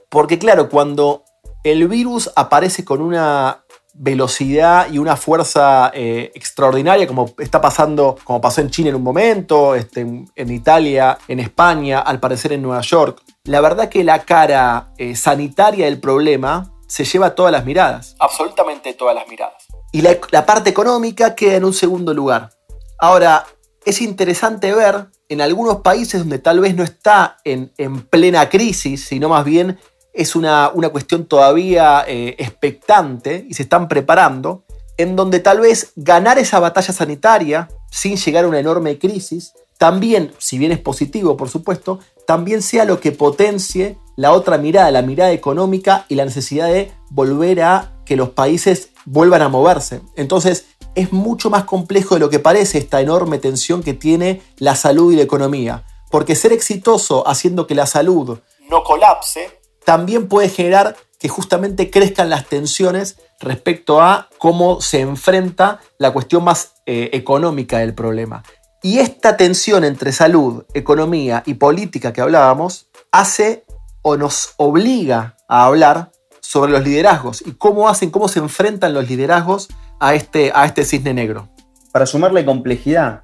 Porque 0.10 0.38
claro, 0.38 0.70
cuando 0.70 1.24
el 1.64 1.88
virus 1.88 2.32
aparece 2.36 2.86
con 2.86 3.02
una 3.02 3.64
velocidad 3.94 4.90
y 4.92 4.98
una 4.98 5.18
fuerza 5.18 5.92
eh, 5.94 6.32
extraordinaria, 6.34 7.06
como 7.06 7.34
está 7.38 7.60
pasando, 7.60 8.18
como 8.24 8.40
pasó 8.40 8.62
en 8.62 8.70
China 8.70 8.90
en 8.90 8.96
un 8.96 9.04
momento, 9.04 9.76
este, 9.76 10.02
en, 10.02 10.52
Italia, 10.52 11.18
en 11.28 11.40
España, 11.40 12.00
al 12.00 12.20
parecer 12.20 12.54
en 12.54 12.62
Nueva 12.62 12.82
York. 12.82 13.22
La 13.44 13.62
verdad 13.62 13.90
que 13.90 14.04
la 14.04 14.24
cara 14.24 14.94
eh, 14.98 15.16
sanitaria 15.16 15.86
del 15.86 16.00
problema 16.00 16.72
se 16.88 17.04
lleva 17.04 17.36
todas 17.36 17.52
las 17.52 17.66
miradas. 17.66 18.16
Absolutamente 18.20 18.94
todas 18.94 19.16
las 19.16 19.28
miradas. 19.28 19.66
Y 19.92 20.02
la, 20.02 20.46
parte 20.46 20.70
económica 20.70 21.36
queda 21.36 21.56
en 21.56 21.66
un 21.66 21.74
segundo 21.74 22.14
lugar. 22.14 22.52
Ahora, 23.00 23.46
es 23.86 24.02
interesante 24.02 24.74
ver 24.74 25.08
en 25.30 25.42
algunos 25.42 25.78
países 25.78 26.20
donde 26.20 26.40
tal 26.40 26.60
vez 26.60 26.76
no 26.76 26.84
está 26.84 27.38
en, 27.44 27.72
en 27.78 28.02
plena 28.02 28.50
crisis, 28.50 29.06
sino 29.06 29.30
más 29.30 29.46
bien 29.46 29.78
es 30.14 30.36
una, 30.36 30.72
cuestión 30.92 31.26
todavía 31.26 32.04
eh, 32.08 32.36
expectante 32.40 33.46
y 33.48 33.54
se 33.54 33.64
están 33.64 33.88
preparando, 33.88 34.66
en 34.98 35.16
donde 35.16 35.40
tal 35.40 35.62
vez 35.62 35.94
ganar 35.96 36.38
esa 36.40 36.60
batalla 36.60 36.94
sanitaria 36.94 37.70
sin 37.90 38.18
llegar 38.18 38.44
a 38.44 38.48
una 38.48 38.60
enorme 38.60 39.00
crisis, 39.00 39.54
también, 39.78 40.34
si 40.38 40.58
bien 40.58 40.74
es 40.74 40.80
positivo 40.80 41.38
por 41.38 41.48
supuesto, 41.50 42.00
también 42.28 42.62
sea 42.62 42.84
lo 42.84 43.00
que 43.00 43.14
potencie 43.14 43.98
la 44.18 44.34
otra 44.34 44.58
mirada, 44.58 44.92
la 44.92 45.02
mirada 45.02 45.32
económica 45.32 46.06
y 46.10 46.16
la 46.16 46.26
necesidad 46.26 46.68
de 46.68 46.92
volver 47.10 47.62
a 47.62 47.94
que 48.06 48.18
los 48.18 48.32
países 48.32 48.90
vuelvan 49.06 49.42
a 49.42 49.48
moverse. 49.48 50.02
Entonces, 50.18 50.66
es 51.00 51.12
mucho 51.14 51.50
más 51.50 51.64
complejo 51.64 52.16
de 52.16 52.20
lo 52.20 52.30
que 52.30 52.40
parece 52.40 52.78
esta 52.78 53.02
enorme 53.02 53.40
tensión 53.40 53.84
que 53.84 53.94
tiene 53.94 54.42
la 54.58 54.76
salud 54.76 55.12
y 55.12 55.16
la 55.16 55.24
economía. 55.24 55.86
Porque 56.12 56.36
ser 56.36 56.52
exitoso 56.54 57.28
haciendo 57.28 57.68
que 57.68 57.76
la 57.76 57.86
salud 57.86 58.40
no 58.70 58.84
colapse 58.84 59.60
también 59.84 60.28
puede 60.28 60.50
generar 60.50 60.96
que 61.20 61.30
justamente 61.30 61.90
crezcan 61.90 62.30
las 62.30 62.48
tensiones 62.48 63.18
respecto 63.40 64.02
a 64.02 64.30
cómo 64.38 64.82
se 64.82 65.02
enfrenta 65.02 65.80
la 65.98 66.12
cuestión 66.12 66.44
más 66.44 66.76
eh, 66.86 67.10
económica 67.14 67.80
del 67.80 67.94
problema. 67.94 68.44
Y 68.82 69.00
esta 69.00 69.36
tensión 69.36 69.84
entre 69.84 70.14
salud, 70.14 70.64
economía 70.74 71.44
y 71.46 71.56
política 71.56 72.14
que 72.14 72.22
hablábamos 72.22 72.88
hace 73.12 73.66
o 74.02 74.16
nos 74.16 74.54
obliga 74.58 75.36
a 75.50 75.66
hablar 75.66 76.12
sobre 76.50 76.72
los 76.72 76.84
liderazgos 76.84 77.44
y 77.46 77.52
cómo 77.52 77.90
hacen, 77.90 78.10
cómo 78.10 78.28
se 78.28 78.40
enfrentan 78.40 78.92
los 78.92 79.08
liderazgos 79.08 79.68
a 80.00 80.16
este, 80.16 80.52
a 80.56 80.66
este 80.66 80.84
cisne 80.84 81.14
negro. 81.14 81.48
Para 81.92 82.08
sumarle 82.08 82.44
complejidad, 82.44 83.22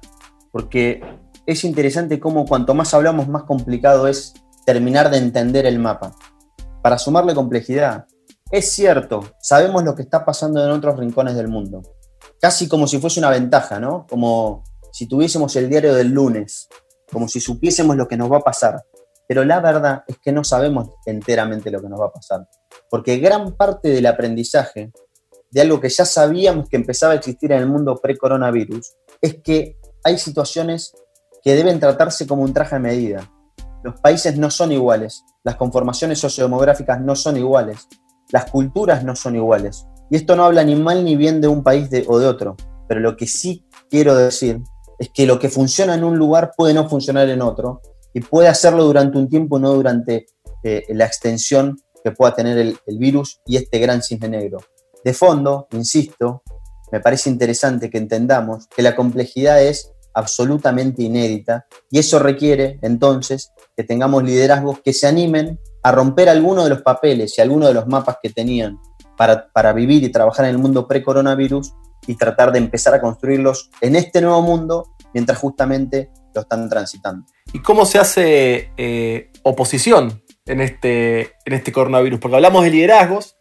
porque 0.52 1.02
es 1.44 1.64
interesante 1.64 2.20
cómo 2.20 2.44
cuanto 2.44 2.72
más 2.72 2.94
hablamos, 2.94 3.26
más 3.26 3.42
complicado 3.42 4.06
es 4.06 4.34
terminar 4.64 5.10
de 5.10 5.18
entender 5.18 5.66
el 5.66 5.80
mapa 5.80 6.14
para 6.82 6.98
sumarle 6.98 7.34
complejidad. 7.34 8.06
Es 8.52 8.70
cierto, 8.70 9.24
sabemos 9.40 9.82
lo 9.82 9.96
que 9.96 10.02
está 10.02 10.24
pasando 10.24 10.64
en 10.64 10.70
otros 10.70 10.96
rincones 10.96 11.34
del 11.34 11.48
mundo. 11.48 11.82
Casi 12.40 12.68
como 12.68 12.86
si 12.86 13.00
fuese 13.00 13.18
una 13.18 13.30
ventaja, 13.30 13.80
¿no? 13.80 14.06
Como 14.08 14.62
si 14.92 15.08
tuviésemos 15.08 15.56
el 15.56 15.68
diario 15.68 15.94
del 15.94 16.12
lunes, 16.12 16.68
como 17.10 17.26
si 17.26 17.40
supiésemos 17.40 17.96
lo 17.96 18.06
que 18.06 18.16
nos 18.16 18.30
va 18.30 18.36
a 18.36 18.42
pasar. 18.44 18.84
Pero 19.26 19.44
la 19.44 19.58
verdad 19.58 20.04
es 20.06 20.16
que 20.18 20.30
no 20.30 20.44
sabemos 20.44 20.90
enteramente 21.06 21.72
lo 21.72 21.82
que 21.82 21.88
nos 21.88 22.00
va 22.00 22.06
a 22.06 22.12
pasar. 22.12 22.46
Porque 22.90 23.18
gran 23.18 23.56
parte 23.56 23.88
del 23.88 24.06
aprendizaje 24.06 24.90
de 25.50 25.60
algo 25.60 25.80
que 25.80 25.88
ya 25.88 26.04
sabíamos 26.04 26.68
que 26.68 26.76
empezaba 26.76 27.12
a 27.12 27.16
existir 27.16 27.52
en 27.52 27.60
el 27.60 27.66
mundo 27.66 27.96
pre-coronavirus 27.96 28.94
es 29.20 29.36
que 29.42 29.78
hay 30.04 30.18
situaciones 30.18 30.92
que 31.42 31.54
deben 31.54 31.80
tratarse 31.80 32.26
como 32.26 32.42
un 32.42 32.52
traje 32.52 32.76
a 32.76 32.80
medida. 32.80 33.30
Los 33.82 34.00
países 34.00 34.36
no 34.36 34.50
son 34.50 34.72
iguales, 34.72 35.24
las 35.44 35.56
conformaciones 35.56 36.18
sociodemográficas 36.18 37.00
no 37.00 37.14
son 37.16 37.36
iguales. 37.36 37.86
las 38.32 38.50
culturas 38.50 39.04
no 39.04 39.14
son 39.14 39.36
iguales. 39.36 39.86
Y 40.10 40.16
esto 40.16 40.34
no 40.34 40.44
habla 40.44 40.64
ni 40.64 40.74
mal 40.74 41.04
ni 41.04 41.14
bien 41.16 41.40
de 41.40 41.46
un 41.46 41.62
país 41.62 41.88
o 42.08 42.18
de 42.18 42.26
otro, 42.26 42.56
pero 42.88 43.00
lo 43.00 43.16
que 43.16 43.26
sí 43.26 43.64
quiero 43.88 44.16
decir 44.16 44.60
es 44.98 45.10
que 45.10 45.26
lo 45.26 45.38
que 45.38 45.48
funciona 45.48 45.94
en 45.94 46.04
un 46.04 46.16
lugar 46.18 46.52
puede 46.56 46.74
no 46.74 46.88
funcionar 46.88 47.28
en 47.28 47.42
otro 47.42 47.80
y 48.14 48.20
puede 48.20 48.48
hacerlo 48.48 48.84
durante 48.84 49.18
un 49.18 49.28
tiempo, 49.28 49.58
no 49.58 49.72
durante 49.72 50.26
eh, 50.62 50.84
la 50.88 51.04
extensión 51.04 51.78
que 52.06 52.12
pueda 52.12 52.36
tener 52.36 52.56
el, 52.56 52.78
virus 52.98 53.40
y 53.46 53.56
este 53.56 53.80
gran 53.80 54.00
cisne 54.00 54.28
negro. 54.28 54.58
De 55.04 55.12
fondo, 55.12 55.66
insisto, 55.72 56.44
me 56.92 57.00
parece 57.00 57.28
interesante 57.28 57.90
que 57.90 57.98
entendamos 57.98 58.68
que 58.68 58.80
la 58.80 58.94
complejidad 58.94 59.60
es 59.60 59.90
absolutamente 60.14 61.02
inédita 61.02 61.66
y 61.90 61.98
eso 61.98 62.20
requiere 62.20 62.78
entonces 62.82 63.50
que 63.76 63.82
tengamos 63.82 64.22
liderazgos 64.22 64.78
que 64.84 64.92
se 64.92 65.08
animen 65.08 65.58
a 65.82 65.90
romper 65.90 66.28
algunos 66.28 66.62
de 66.62 66.70
los 66.70 66.82
papeles 66.82 67.36
y 67.36 67.40
algunos 67.40 67.68
de 67.68 67.74
los 67.74 67.88
mapas 67.88 68.18
que 68.22 68.30
tenían 68.30 68.78
para, 69.16 69.48
para 69.52 69.72
vivir 69.72 70.04
y 70.04 70.12
trabajar 70.12 70.44
en 70.44 70.52
el 70.52 70.58
mundo 70.58 70.86
pre-coronavirus 70.86 71.74
y 72.06 72.14
tratar 72.14 72.52
de 72.52 72.58
empezar 72.58 72.94
a 72.94 73.00
construirlos 73.00 73.68
en 73.80 73.96
este 73.96 74.20
nuevo 74.20 74.42
mundo 74.42 74.94
mientras 75.12 75.38
justamente 75.38 76.12
lo 76.32 76.42
están 76.42 76.68
transitando. 76.68 77.26
¿Y 77.52 77.60
cómo 77.60 77.84
se 77.84 77.98
hace 77.98 78.70
eh, 78.76 79.32
oposición 79.42 80.22
en 80.46 80.60
este, 80.60 81.32
en 81.44 81.52
este 81.52 81.72
coronavirus? 81.72 82.18
Porque 82.18 82.36
hablamos 82.36 82.64
de 82.64 82.70
liderazgos, 82.70 83.36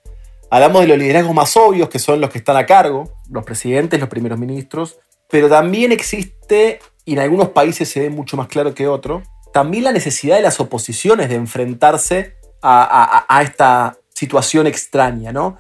hablamos 0.49 0.81
de 0.81 0.87
los 0.87 0.97
liderazgos 0.97 1.33
más 1.33 1.55
obvios, 1.57 1.89
que 1.89 1.99
son 1.99 2.21
los 2.21 2.29
que 2.29 2.39
están 2.39 2.57
a 2.57 2.65
cargo, 2.65 3.13
los 3.29 3.43
presidentes, 3.43 3.99
los 3.99 4.09
primeros 4.09 4.37
ministros, 4.37 4.99
pero 5.29 5.49
también 5.49 5.91
existe, 5.91 6.79
y 7.03 7.13
en 7.13 7.19
algunos 7.19 7.49
países 7.49 7.89
se 7.89 8.01
ve 8.01 8.09
mucho 8.09 8.37
más 8.37 8.47
claro 8.47 8.73
que 8.73 8.87
otros, 8.87 9.23
también 9.53 9.85
la 9.85 9.93
necesidad 9.93 10.35
de 10.35 10.41
las 10.41 10.59
oposiciones 10.59 11.29
de 11.29 11.35
enfrentarse 11.35 12.35
a, 12.61 13.41
esta 13.41 13.97
situación 14.13 14.67
extraña, 14.67 15.31
¿no? 15.31 15.57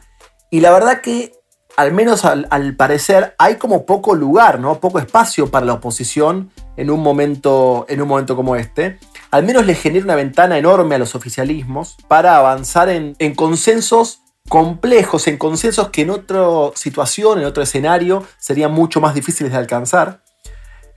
Y 0.49 0.59
la 0.59 0.71
verdad 0.71 1.01
que, 1.01 1.33
al 1.77 1.93
menos 1.93 2.25
al, 2.25 2.75
parecer, 2.75 3.35
hay 3.37 3.55
como 3.55 3.85
poco 3.85 4.15
lugar, 4.15 4.59
¿no? 4.59 4.79
Poco 4.79 4.99
espacio 4.99 5.49
para 5.51 5.65
la 5.65 5.73
oposición 5.73 6.51
en 6.77 6.89
un 6.89 7.01
momento, 7.01 7.85
en 7.87 8.01
un 8.01 8.07
momento 8.07 8.35
como 8.35 8.55
este. 8.55 8.99
Al 9.35 9.43
menos 9.43 9.65
le 9.65 9.75
genera 9.75 10.05
una 10.05 10.15
ventana 10.15 10.57
enorme 10.57 10.95
a 10.95 10.97
los 10.97 11.13
oficialismos 11.13 11.97
para 12.07 12.37
avanzar 12.37 12.87
en, 12.87 13.17
en 13.19 13.35
consensos 13.35 14.21
complejos, 14.47 15.27
en 15.27 15.37
consensos 15.37 15.89
que 15.89 16.03
en 16.03 16.11
otra 16.11 16.47
situación, 16.75 17.39
en 17.39 17.43
otro 17.43 17.61
escenario, 17.61 18.25
serían 18.39 18.71
mucho 18.71 19.01
más 19.01 19.13
difíciles 19.13 19.51
de 19.51 19.57
alcanzar, 19.57 20.23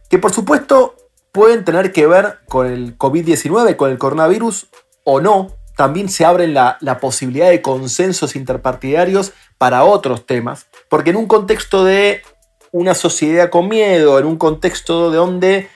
que 0.09 0.18
por 0.18 0.33
supuesto 0.33 0.94
pueden 1.33 1.64
tener 1.64 1.90
que 1.90 2.07
ver 2.07 2.38
con 2.48 2.68
el 2.68 2.96
COVID-19, 2.96 3.74
con 3.74 3.90
el 3.90 3.98
coronavirus 3.98 4.68
o 5.03 5.20
no. 5.20 5.57
También 5.77 6.09
se 6.09 6.24
abre 6.24 6.46
la, 6.46 6.79
la 6.81 7.01
posibilidad 7.01 7.51
de 7.51 7.61
consensos 7.61 8.37
interpartidarios 8.37 9.33
para 9.59 9.83
otros 9.83 10.27
temas, 10.27 10.68
porque 10.88 11.11
en 11.11 11.16
un 11.16 11.27
contexto 11.27 11.83
de 11.83 12.22
una 12.70 12.94
sociedad 12.94 13.51
con 13.51 13.66
miedo, 13.66 14.16
en 14.16 14.27
un 14.27 14.37
contexto 14.37 15.11
de 15.11 15.16
donde 15.16 15.68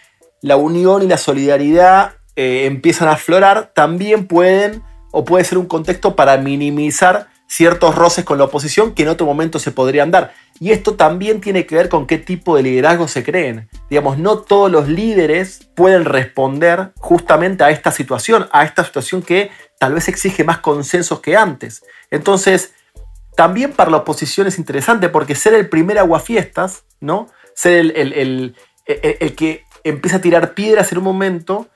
la 0.42 0.55
unión 0.55 1.03
y 1.03 1.09
la 1.09 1.18
solidaridad 1.18 2.21
eh, 2.36 2.66
empiezan 2.66 3.08
a 3.08 3.12
aflorar, 3.12 3.72
también 3.74 4.26
pueden 4.26 4.82
o 5.10 5.24
puede 5.24 5.44
ser 5.44 5.58
un 5.58 5.66
contexto 5.66 6.16
para 6.16 6.36
minimizar 6.38 7.28
ciertos 7.46 7.94
roces 7.94 8.24
con 8.24 8.38
la 8.38 8.44
oposición 8.44 8.94
que 8.94 9.02
en 9.02 9.10
otro 9.10 9.26
momento 9.26 9.58
se 9.58 9.72
podrían 9.72 10.10
dar. 10.10 10.32
Y 10.58 10.70
esto 10.70 10.94
también 10.94 11.42
tiene 11.42 11.66
que 11.66 11.74
ver 11.74 11.90
con 11.90 12.06
qué 12.06 12.16
tipo 12.16 12.56
de 12.56 12.62
liderazgo 12.62 13.08
se 13.08 13.22
creen. 13.22 13.68
Digamos, 13.90 14.16
no 14.16 14.38
todos 14.38 14.70
los 14.70 14.88
líderes 14.88 15.68
pueden 15.74 16.06
responder 16.06 16.92
justamente 16.96 17.62
a 17.62 17.70
esta 17.70 17.90
situación, 17.90 18.48
a 18.52 18.64
esta 18.64 18.84
situación 18.84 19.20
que 19.20 19.50
tal 19.78 19.92
vez 19.92 20.08
exige 20.08 20.44
más 20.44 20.60
consensos 20.60 21.20
que 21.20 21.36
antes. 21.36 21.84
Entonces, 22.10 22.72
también 23.36 23.72
para 23.72 23.90
la 23.90 23.98
oposición 23.98 24.46
es 24.46 24.58
interesante 24.58 25.10
porque 25.10 25.34
ser 25.34 25.52
el 25.52 25.68
primer 25.68 25.98
aguafiestas, 25.98 26.84
¿no? 27.00 27.28
Ser 27.54 27.74
el, 27.74 28.12
el, 28.14 28.56
el 28.86 29.34
que 29.34 29.66
empieza 29.84 30.16
a 30.16 30.20
tirar 30.22 30.54
piedras 30.54 30.90
en 30.92 30.98
un 30.98 31.04
momento, 31.04 31.68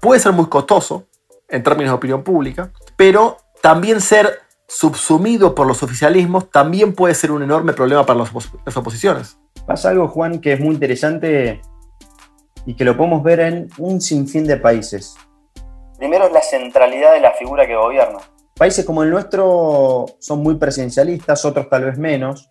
puede 0.00 0.20
ser 0.20 0.32
muy 0.32 0.46
costoso 0.46 1.06
en 1.48 1.62
términos 1.62 1.92
de 1.92 1.96
opinión 1.96 2.22
pública, 2.22 2.72
pero 2.96 3.38
también 3.60 4.00
ser 4.00 4.40
subsumido 4.68 5.54
por 5.54 5.66
los 5.66 5.82
oficialismos 5.82 6.50
también 6.50 6.94
puede 6.94 7.14
ser 7.14 7.32
un 7.32 7.42
enorme 7.42 7.72
problema 7.72 8.06
para 8.06 8.20
las 8.20 8.76
oposiciones. 8.76 9.38
Pasa 9.66 9.90
algo, 9.90 10.08
Juan, 10.08 10.40
que 10.40 10.52
es 10.52 10.60
muy 10.60 10.74
interesante 10.74 11.60
y 12.66 12.74
que 12.74 12.84
lo 12.84 12.96
podemos 12.96 13.22
ver 13.22 13.40
en 13.40 13.68
un 13.78 14.00
sinfín 14.00 14.46
de 14.46 14.56
países. 14.56 15.16
Primero 15.98 16.26
es 16.26 16.32
la 16.32 16.42
centralidad 16.42 17.12
de 17.12 17.20
la 17.20 17.32
figura 17.32 17.66
que 17.66 17.74
gobierna. 17.74 18.18
Países 18.56 18.84
como 18.84 19.02
el 19.02 19.10
nuestro 19.10 20.06
son 20.18 20.42
muy 20.42 20.56
presidencialistas, 20.56 21.44
otros 21.44 21.68
tal 21.68 21.84
vez 21.84 21.98
menos, 21.98 22.48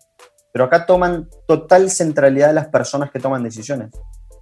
pero 0.52 0.64
acá 0.64 0.84
toman 0.84 1.28
total 1.46 1.90
centralidad 1.90 2.52
las 2.52 2.68
personas 2.68 3.10
que 3.10 3.18
toman 3.18 3.42
decisiones. 3.42 3.90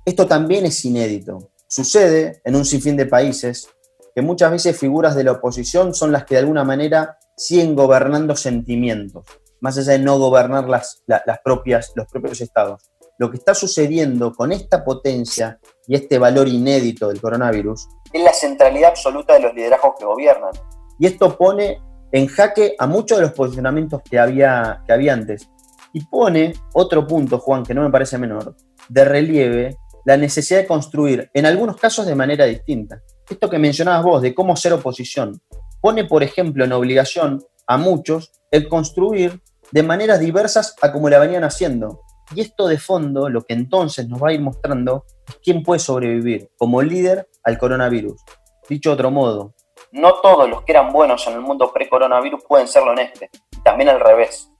Esto 0.04 0.26
también 0.26 0.66
es 0.66 0.84
inédito. 0.84 1.50
Sucede 1.70 2.40
en 2.44 2.56
un 2.56 2.64
sinfín 2.64 2.96
de 2.96 3.04
países 3.04 3.68
que 4.14 4.22
muchas 4.22 4.50
veces 4.50 4.78
figuras 4.78 5.14
de 5.14 5.22
la 5.22 5.32
oposición 5.32 5.92
son 5.92 6.12
las 6.12 6.24
que 6.24 6.34
de 6.34 6.40
alguna 6.40 6.64
manera 6.64 7.18
siguen 7.36 7.76
gobernando 7.76 8.34
sentimientos, 8.36 9.26
más 9.60 9.76
allá 9.76 9.92
de 9.92 9.98
no 9.98 10.18
gobernar 10.18 10.66
las, 10.66 11.02
las 11.06 11.38
propias, 11.44 11.92
los 11.94 12.06
propios 12.06 12.40
estados. 12.40 12.90
Lo 13.18 13.30
que 13.30 13.36
está 13.36 13.52
sucediendo 13.52 14.32
con 14.32 14.50
esta 14.50 14.82
potencia 14.82 15.60
y 15.86 15.94
este 15.94 16.18
valor 16.18 16.48
inédito 16.48 17.08
del 17.08 17.20
coronavirus 17.20 17.86
es 18.14 18.22
la 18.22 18.32
centralidad 18.32 18.90
absoluta 18.90 19.34
de 19.34 19.40
los 19.40 19.54
liderazgos 19.54 19.92
que 19.98 20.06
gobiernan. 20.06 20.52
Y 20.98 21.06
esto 21.06 21.36
pone 21.36 21.82
en 22.12 22.28
jaque 22.28 22.76
a 22.78 22.86
muchos 22.86 23.18
de 23.18 23.24
los 23.24 23.34
posicionamientos 23.34 24.00
que 24.08 24.18
había, 24.18 24.82
que 24.86 24.92
había 24.94 25.12
antes. 25.12 25.50
Y 25.92 26.02
pone 26.06 26.54
otro 26.72 27.06
punto, 27.06 27.38
Juan, 27.38 27.62
que 27.62 27.74
no 27.74 27.82
me 27.82 27.90
parece 27.90 28.16
menor, 28.16 28.56
de 28.88 29.04
relieve 29.04 29.76
la 30.08 30.16
necesidad 30.16 30.60
de 30.60 30.66
construir, 30.66 31.30
en 31.34 31.44
algunos 31.44 31.76
casos 31.76 32.06
de 32.06 32.14
manera 32.14 32.46
distinta. 32.46 33.02
Esto 33.28 33.50
que 33.50 33.58
mencionabas 33.58 34.02
vos, 34.02 34.22
de 34.22 34.34
cómo 34.34 34.56
ser 34.56 34.72
oposición, 34.72 35.38
pone, 35.82 36.06
por 36.06 36.22
ejemplo, 36.22 36.64
en 36.64 36.72
obligación 36.72 37.44
a 37.66 37.76
muchos 37.76 38.32
el 38.50 38.70
construir 38.70 39.42
de 39.70 39.82
maneras 39.82 40.18
diversas 40.18 40.74
a 40.80 40.92
como 40.92 41.10
la 41.10 41.18
venían 41.18 41.44
haciendo. 41.44 42.00
Y 42.34 42.40
esto 42.40 42.68
de 42.68 42.78
fondo, 42.78 43.28
lo 43.28 43.42
que 43.42 43.52
entonces 43.52 44.08
nos 44.08 44.22
va 44.22 44.30
a 44.30 44.32
ir 44.32 44.40
mostrando 44.40 45.04
es 45.28 45.36
quién 45.44 45.62
puede 45.62 45.78
sobrevivir 45.78 46.48
como 46.56 46.80
líder 46.80 47.28
al 47.44 47.58
coronavirus. 47.58 48.18
Dicho 48.66 48.88
de 48.88 48.94
otro 48.94 49.10
modo, 49.10 49.54
no 49.92 50.14
todos 50.22 50.48
los 50.48 50.62
que 50.62 50.72
eran 50.72 50.90
buenos 50.90 51.26
en 51.26 51.34
el 51.34 51.42
mundo 51.42 51.70
pre-coronavirus 51.70 52.44
pueden 52.48 52.66
serlo 52.66 52.92
en 52.92 53.00
este, 53.00 53.28
y 53.52 53.60
también 53.60 53.90
al 53.90 54.00
revés. 54.00 54.50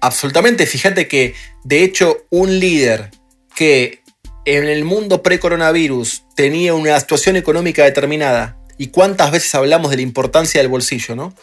Absolutamente, 0.00 0.64
fíjate 0.64 1.06
que 1.06 1.34
de 1.64 1.84
hecho 1.84 2.16
un 2.30 2.58
líder 2.58 3.10
que 3.54 3.99
en 4.56 4.68
el 4.68 4.84
mundo 4.84 5.22
pre-coronavirus 5.22 6.24
tenía 6.34 6.74
una 6.74 6.98
situación 6.98 7.36
económica 7.36 7.84
determinada 7.84 8.58
y 8.78 8.88
cuántas 8.88 9.30
veces 9.30 9.54
hablamos 9.54 9.90
de 9.90 9.98
la 9.98 10.02
importancia 10.02 10.60
del 10.60 10.68
bolsillo, 10.68 11.14
¿no? 11.14 11.34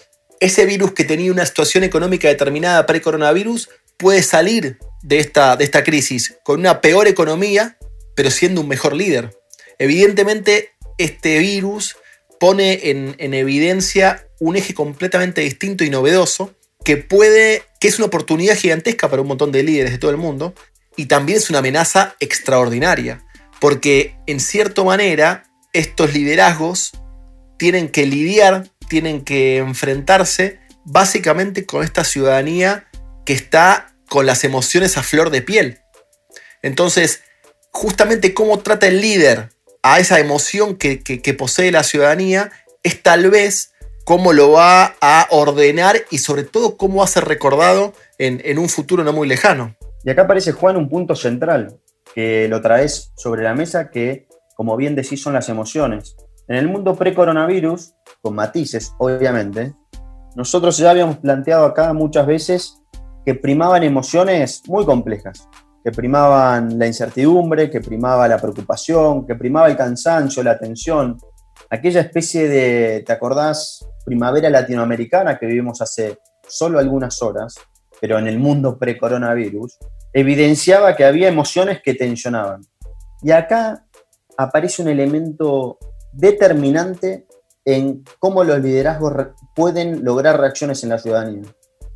Ese 0.42 0.66
virus 0.66 0.92
que 0.92 1.06
tenía 1.06 1.32
una 1.32 1.46
situación 1.46 1.86
económica 1.86 2.28
determinada 2.28 2.86
pre-coronavirus 2.86 3.70
puede 3.96 4.22
salir 4.24 4.78
de 5.04 5.20
esta, 5.20 5.56
de 5.56 5.64
esta 5.64 5.86
crisis 5.86 6.36
con 6.44 6.60
una 6.60 6.82
peor 6.82 7.08
economía, 7.08 7.78
pero 8.14 8.30
siendo 8.30 8.60
un 8.60 8.68
mejor 8.68 8.94
líder. 8.94 9.40
Evidentemente, 9.80 10.72
este 10.98 11.40
virus 11.40 11.96
pone 12.42 12.90
en, 12.90 13.16
en 13.20 13.34
evidencia 13.34 14.28
un 14.40 14.58
eje 14.58 14.74
completamente 14.74 15.40
distinto 15.42 15.86
y 15.86 15.90
novedoso 15.90 16.54
que 16.84 16.98
puede, 16.98 17.64
que 17.80 17.88
es 17.88 18.00
una 18.00 18.08
oportunidad 18.08 18.58
gigantesca 18.58 19.10
para 19.10 19.22
un 19.22 19.30
montón 19.30 19.54
de 19.54 19.64
líderes 19.64 19.94
de 19.94 19.98
todo 19.98 20.12
el 20.12 20.18
mundo 20.18 20.54
y 20.98 21.06
también 21.06 21.38
es 21.38 21.50
una 21.50 21.60
amenaza 21.60 22.16
extraordinaria, 22.20 23.24
porque 23.62 24.18
en 24.26 24.42
cierta 24.42 24.84
manera 24.84 25.46
estos 25.72 26.14
liderazgos 26.14 26.92
tienen 27.58 27.88
que 27.88 28.06
lidiar, 28.06 28.70
tienen 28.90 29.24
que 29.24 29.58
enfrentarse 29.58 30.60
básicamente 30.84 31.66
con 31.66 31.84
esta 31.84 32.04
ciudadanía 32.04 32.88
que 33.26 33.34
está 33.34 33.94
con 34.10 34.26
las 34.26 34.44
emociones 34.44 34.98
a 34.98 35.04
flor 35.04 35.30
de 35.30 35.42
piel. 35.42 35.80
Entonces, 36.62 37.22
justamente 37.72 38.34
cómo 38.34 38.60
trata 38.60 38.88
el 38.88 39.02
líder 39.02 39.50
a 39.84 40.00
esa 40.00 40.20
emoción 40.20 40.78
que, 40.78 41.36
posee 41.38 41.72
la 41.72 41.84
ciudadanía 41.84 42.52
es 42.84 43.04
tal 43.04 43.30
vez 43.30 43.74
cómo 44.04 44.34
lo 44.34 44.52
va 44.52 44.96
a 45.02 45.28
ordenar 45.30 46.06
y 46.10 46.20
sobre 46.20 46.44
todo 46.44 46.78
cómo 46.78 47.00
va 47.00 47.06
a 47.06 47.10
ser 47.10 47.26
recordado 47.26 47.94
en, 48.18 48.42
en 48.46 48.58
un 48.58 48.70
futuro 48.70 49.04
no 49.04 49.14
muy 49.14 49.28
lejano. 49.28 49.76
Y 50.04 50.10
acá 50.10 50.24
aparece 50.24 50.52
Juan 50.52 50.78
un 50.78 50.90
punto 50.90 51.16
central 51.16 51.80
que 52.14 52.48
lo 52.48 52.62
traes 52.62 53.12
sobre 53.16 53.44
la 53.44 53.54
mesa 53.54 53.90
que, 53.90 54.28
como 54.56 54.78
bien 54.78 54.96
decís, 54.96 55.22
son 55.22 55.34
las 55.34 55.50
emociones. 55.50 56.16
En 56.48 56.56
el 56.56 56.68
mundo 56.68 56.96
pre-coronavirus, 56.96 57.94
con 58.22 58.36
matices, 58.36 58.94
obviamente, 59.00 59.76
nosotros 60.36 60.78
ya 60.78 60.92
habíamos 60.92 61.18
planteado 61.18 61.66
acá 61.66 61.92
muchas 61.94 62.26
veces 62.26 62.82
que 63.26 63.36
primaban 63.36 63.84
emociones 63.84 64.64
muy 64.68 64.86
complejas, 64.86 65.50
que 65.84 65.92
primaban 65.92 66.80
la 66.80 66.88
incertidumbre, 66.88 67.70
que 67.70 67.82
primaba 67.82 68.28
la 68.28 68.38
preocupación, 68.38 69.26
que 69.26 69.36
primaba 69.36 69.68
el 69.68 69.76
cansancio, 69.76 70.44
la 70.44 70.58
tensión, 70.58 71.18
aquella 71.70 72.02
especie 72.02 72.48
de, 72.48 73.04
¿te 73.06 73.12
acordás? 73.12 73.86
Primavera 74.06 74.50
latinoamericana 74.50 75.38
que 75.38 75.46
vivimos 75.46 75.82
hace 75.82 76.20
solo 76.48 76.80
algunas 76.80 77.22
horas, 77.22 77.56
pero 78.00 78.20
en 78.20 78.28
el 78.28 78.40
mundo 78.40 78.78
pre-coronavirus, 78.78 79.78
evidenciaba 80.14 80.96
que 80.96 81.06
había 81.06 81.28
emociones 81.28 81.82
que 81.84 81.94
tensionaban. 81.94 82.62
Y 83.22 83.32
acá 83.32 83.86
aparece 84.38 84.82
un 84.82 84.90
elemento 84.90 85.78
determinante 86.14 87.28
en 87.66 88.04
cómo 88.20 88.44
los 88.44 88.62
liderazgos 88.62 89.14
pueden 89.56 90.04
lograr 90.04 90.40
reacciones 90.40 90.84
en 90.84 90.90
la 90.90 91.00
ciudadanía. 91.00 91.44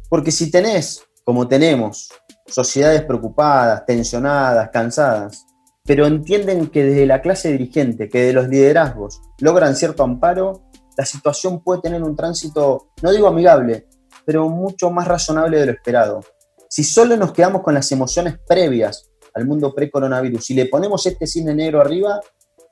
Porque 0.09 0.31
si 0.31 0.51
tenés, 0.51 1.03
como 1.23 1.47
tenemos, 1.47 2.09
sociedades 2.45 3.03
preocupadas, 3.03 3.85
tensionadas, 3.85 4.69
cansadas, 4.71 5.45
pero 5.85 6.05
entienden 6.05 6.67
que 6.67 6.83
desde 6.83 7.05
la 7.05 7.21
clase 7.21 7.51
dirigente, 7.51 8.09
que 8.09 8.23
de 8.23 8.33
los 8.33 8.47
liderazgos 8.47 9.21
logran 9.39 9.75
cierto 9.75 10.03
amparo, 10.03 10.63
la 10.97 11.05
situación 11.05 11.63
puede 11.63 11.81
tener 11.81 12.03
un 12.03 12.15
tránsito, 12.15 12.89
no 13.01 13.11
digo 13.11 13.27
amigable, 13.27 13.87
pero 14.25 14.49
mucho 14.49 14.89
más 14.91 15.07
razonable 15.07 15.59
de 15.59 15.65
lo 15.67 15.71
esperado. 15.71 16.21
Si 16.69 16.83
solo 16.83 17.17
nos 17.17 17.33
quedamos 17.33 17.61
con 17.61 17.73
las 17.73 17.91
emociones 17.91 18.35
previas 18.47 19.09
al 19.33 19.45
mundo 19.45 19.73
pre-coronavirus 19.73 20.51
y 20.51 20.53
le 20.55 20.65
ponemos 20.65 21.05
este 21.05 21.27
cine 21.27 21.53
negro 21.53 21.81
arriba, 21.81 22.19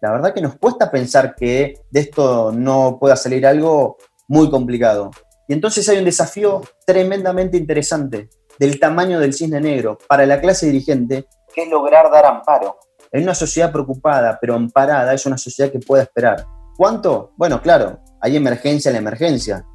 la 0.01 0.11
verdad 0.11 0.33
que 0.33 0.41
nos 0.41 0.57
cuesta 0.57 0.89
pensar 0.89 1.35
que 1.35 1.81
de 1.89 1.99
esto 1.99 2.51
no 2.51 2.97
pueda 2.99 3.15
salir 3.15 3.45
algo 3.45 3.97
muy 4.27 4.49
complicado. 4.49 5.11
Y 5.47 5.53
entonces 5.53 5.87
hay 5.89 5.97
un 5.97 6.05
desafío 6.05 6.61
tremendamente 6.85 7.57
interesante 7.57 8.29
del 8.57 8.79
tamaño 8.79 9.19
del 9.19 9.33
cisne 9.33 9.59
negro 9.59 9.97
para 10.07 10.25
la 10.25 10.39
clase 10.39 10.67
dirigente, 10.67 11.25
que 11.53 11.63
es 11.63 11.69
lograr 11.69 12.11
dar 12.11 12.25
amparo. 12.25 12.77
En 13.11 13.23
una 13.23 13.33
sociedad 13.33 13.71
preocupada, 13.71 14.37
pero 14.39 14.53
amparada, 14.53 15.13
es 15.13 15.25
una 15.25 15.37
sociedad 15.37 15.71
que 15.71 15.79
puede 15.79 16.03
esperar. 16.03 16.45
¿Cuánto? 16.77 17.33
Bueno, 17.35 17.61
claro, 17.61 17.99
hay 18.21 18.37
emergencia 18.37 18.89
en 18.89 18.93
la 18.93 18.99
emergencia. 18.99 19.65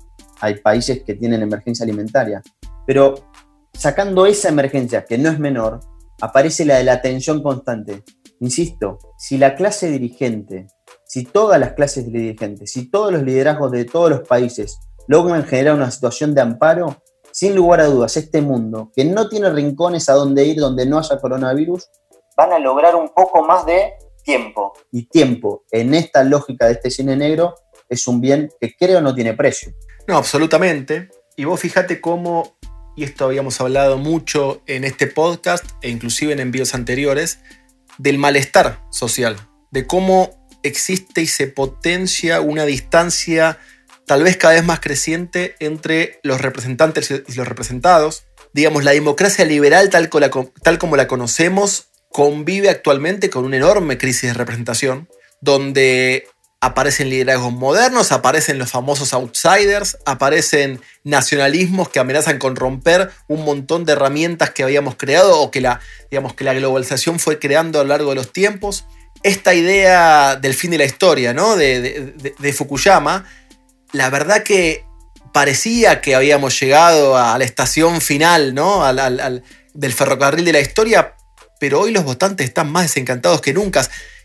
Hay 0.40 0.56
países 0.56 1.02
que 1.04 1.14
tienen 1.14 1.42
emergencia 1.42 1.84
alimentaria. 1.84 2.42
Pero 2.86 3.14
sacando 3.72 4.26
esa 4.26 4.48
emergencia, 4.48 5.04
que 5.04 5.18
no 5.18 5.30
es 5.30 5.38
menor, 5.38 5.80
aparece 6.20 6.64
la 6.64 6.76
de 6.76 6.84
la 6.84 7.00
tensión 7.00 7.42
constante. 7.42 8.02
Insisto, 8.40 8.98
si 9.18 9.38
la 9.38 9.54
clase 9.54 9.90
dirigente, 9.90 10.66
si 11.06 11.24
todas 11.24 11.60
las 11.60 11.72
clases 11.72 12.10
dirigentes, 12.12 12.72
si 12.72 12.90
todos 12.90 13.12
los 13.12 13.22
liderazgos 13.22 13.70
de 13.70 13.84
todos 13.84 14.10
los 14.10 14.28
países 14.28 14.78
logran 15.06 15.44
generar 15.44 15.74
una 15.74 15.90
situación 15.90 16.34
de 16.34 16.40
amparo, 16.40 16.96
sin 17.30 17.54
lugar 17.54 17.80
a 17.80 17.86
dudas, 17.86 18.16
este 18.16 18.40
mundo, 18.40 18.92
que 18.94 19.04
no 19.04 19.28
tiene 19.28 19.50
rincones 19.50 20.08
a 20.08 20.14
donde 20.14 20.44
ir 20.44 20.56
donde 20.56 20.86
no 20.86 20.98
haya 20.98 21.20
coronavirus, 21.20 21.88
van 22.36 22.52
a 22.52 22.58
lograr 22.58 22.94
un 22.94 23.08
poco 23.08 23.42
más 23.42 23.66
de 23.66 23.92
tiempo. 24.22 24.72
Y 24.92 25.06
tiempo, 25.08 25.64
en 25.70 25.94
esta 25.94 26.24
lógica 26.24 26.66
de 26.66 26.72
este 26.72 26.90
cine 26.90 27.16
negro, 27.16 27.54
es 27.88 28.06
un 28.08 28.20
bien 28.20 28.50
que 28.60 28.74
creo 28.76 29.00
no 29.00 29.14
tiene 29.14 29.34
precio. 29.34 29.72
No, 30.06 30.16
absolutamente. 30.16 31.08
Y 31.36 31.44
vos 31.44 31.60
fíjate 31.60 32.00
cómo, 32.00 32.56
y 32.96 33.04
esto 33.04 33.24
habíamos 33.24 33.60
hablado 33.60 33.98
mucho 33.98 34.62
en 34.66 34.84
este 34.84 35.06
podcast 35.06 35.64
e 35.82 35.88
inclusive 35.90 36.32
en 36.32 36.40
envíos 36.40 36.74
anteriores, 36.74 37.40
del 37.98 38.18
malestar 38.18 38.84
social, 38.90 39.36
de 39.70 39.86
cómo 39.86 40.48
existe 40.62 41.22
y 41.22 41.26
se 41.26 41.46
potencia 41.46 42.40
una 42.40 42.64
distancia 42.64 43.58
tal 44.06 44.22
vez 44.22 44.36
cada 44.36 44.54
vez 44.54 44.64
más 44.64 44.80
creciente 44.80 45.54
entre 45.60 46.18
los 46.22 46.40
representantes 46.40 47.10
y 47.10 47.34
los 47.34 47.48
representados. 47.48 48.24
Digamos, 48.52 48.84
la 48.84 48.92
democracia 48.92 49.44
liberal 49.44 49.90
tal, 49.90 50.10
tal 50.62 50.78
como 50.78 50.96
la 50.96 51.08
conocemos 51.08 51.88
convive 52.10 52.70
actualmente 52.70 53.28
con 53.28 53.44
una 53.44 53.56
enorme 53.56 53.98
crisis 53.98 54.30
de 54.30 54.34
representación, 54.34 55.08
donde 55.40 56.28
aparecen 56.64 57.10
liderazgos 57.10 57.52
modernos, 57.52 58.12
aparecen 58.12 58.58
los 58.58 58.70
famosos 58.70 59.12
outsiders, 59.12 59.98
aparecen 60.04 60.80
nacionalismos 61.02 61.88
que 61.88 62.00
amenazan 62.00 62.38
con 62.38 62.56
romper 62.56 63.10
un 63.28 63.44
montón 63.44 63.84
de 63.84 63.92
herramientas 63.92 64.50
que 64.50 64.62
habíamos 64.62 64.96
creado 64.96 65.40
o 65.40 65.50
que 65.50 65.60
la, 65.60 65.80
digamos, 66.10 66.34
que 66.34 66.44
la 66.44 66.54
globalización 66.54 67.18
fue 67.18 67.38
creando 67.38 67.80
a 67.80 67.82
lo 67.82 67.88
largo 67.88 68.10
de 68.10 68.16
los 68.16 68.32
tiempos. 68.32 68.84
Esta 69.22 69.54
idea 69.54 70.36
del 70.36 70.54
fin 70.54 70.70
de 70.70 70.78
la 70.78 70.84
historia, 70.84 71.32
¿no? 71.32 71.56
de, 71.56 72.14
de 72.38 72.52
Fukuyama, 72.52 73.24
la 73.92 74.10
verdad 74.10 74.42
que 74.42 74.84
parecía 75.34 76.00
que 76.00 76.14
habíamos 76.14 76.58
llegado 76.60 77.16
a 77.16 77.36
la 77.36 77.44
estación 77.44 78.00
final, 78.00 78.54
¿no? 78.54 78.84
Al, 78.84 79.42
del 79.74 79.92
ferrocarril 79.92 80.44
de 80.44 80.52
la 80.52 80.60
historia, 80.60 81.16
pero 81.58 81.80
hoy 81.80 81.90
los 81.90 82.04
votantes 82.04 82.46
están 82.46 82.70
más 82.70 82.84
desencantados 82.84 83.40
que 83.40 83.52
nunca. 83.52 83.84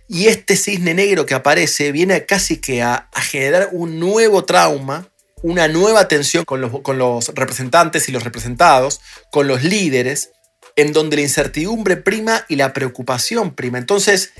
Y 0.09 0.27
este 0.27 0.55
cisne 0.57 0.95
negro 0.95 1.25
que 1.27 1.35
aparece 1.35 1.91
viene 1.91 2.25
casi 2.25 2.57
que 2.57 2.81
a, 2.81 3.09
generar 3.21 3.69
un 3.71 3.99
nuevo 3.99 4.43
trauma, 4.43 5.07
una 5.43 5.67
nueva 5.67 6.07
tensión 6.07 6.45
con 6.45 6.61
los, 6.61 6.81
con 6.81 6.97
los 6.97 7.27
representantes 7.35 8.09
y 8.09 8.11
los 8.11 8.23
representados, 8.23 9.01
con 9.31 9.47
los 9.47 9.63
líderes, 9.63 10.31
en 10.75 10.93
donde 10.93 11.17
la 11.17 11.21
incertidumbre 11.21 11.95
prima 11.95 12.43
y 12.49 12.55
la 12.55 12.73
preocupación 12.73 13.53
prima. 13.53 13.77
Entonces, 13.77 14.33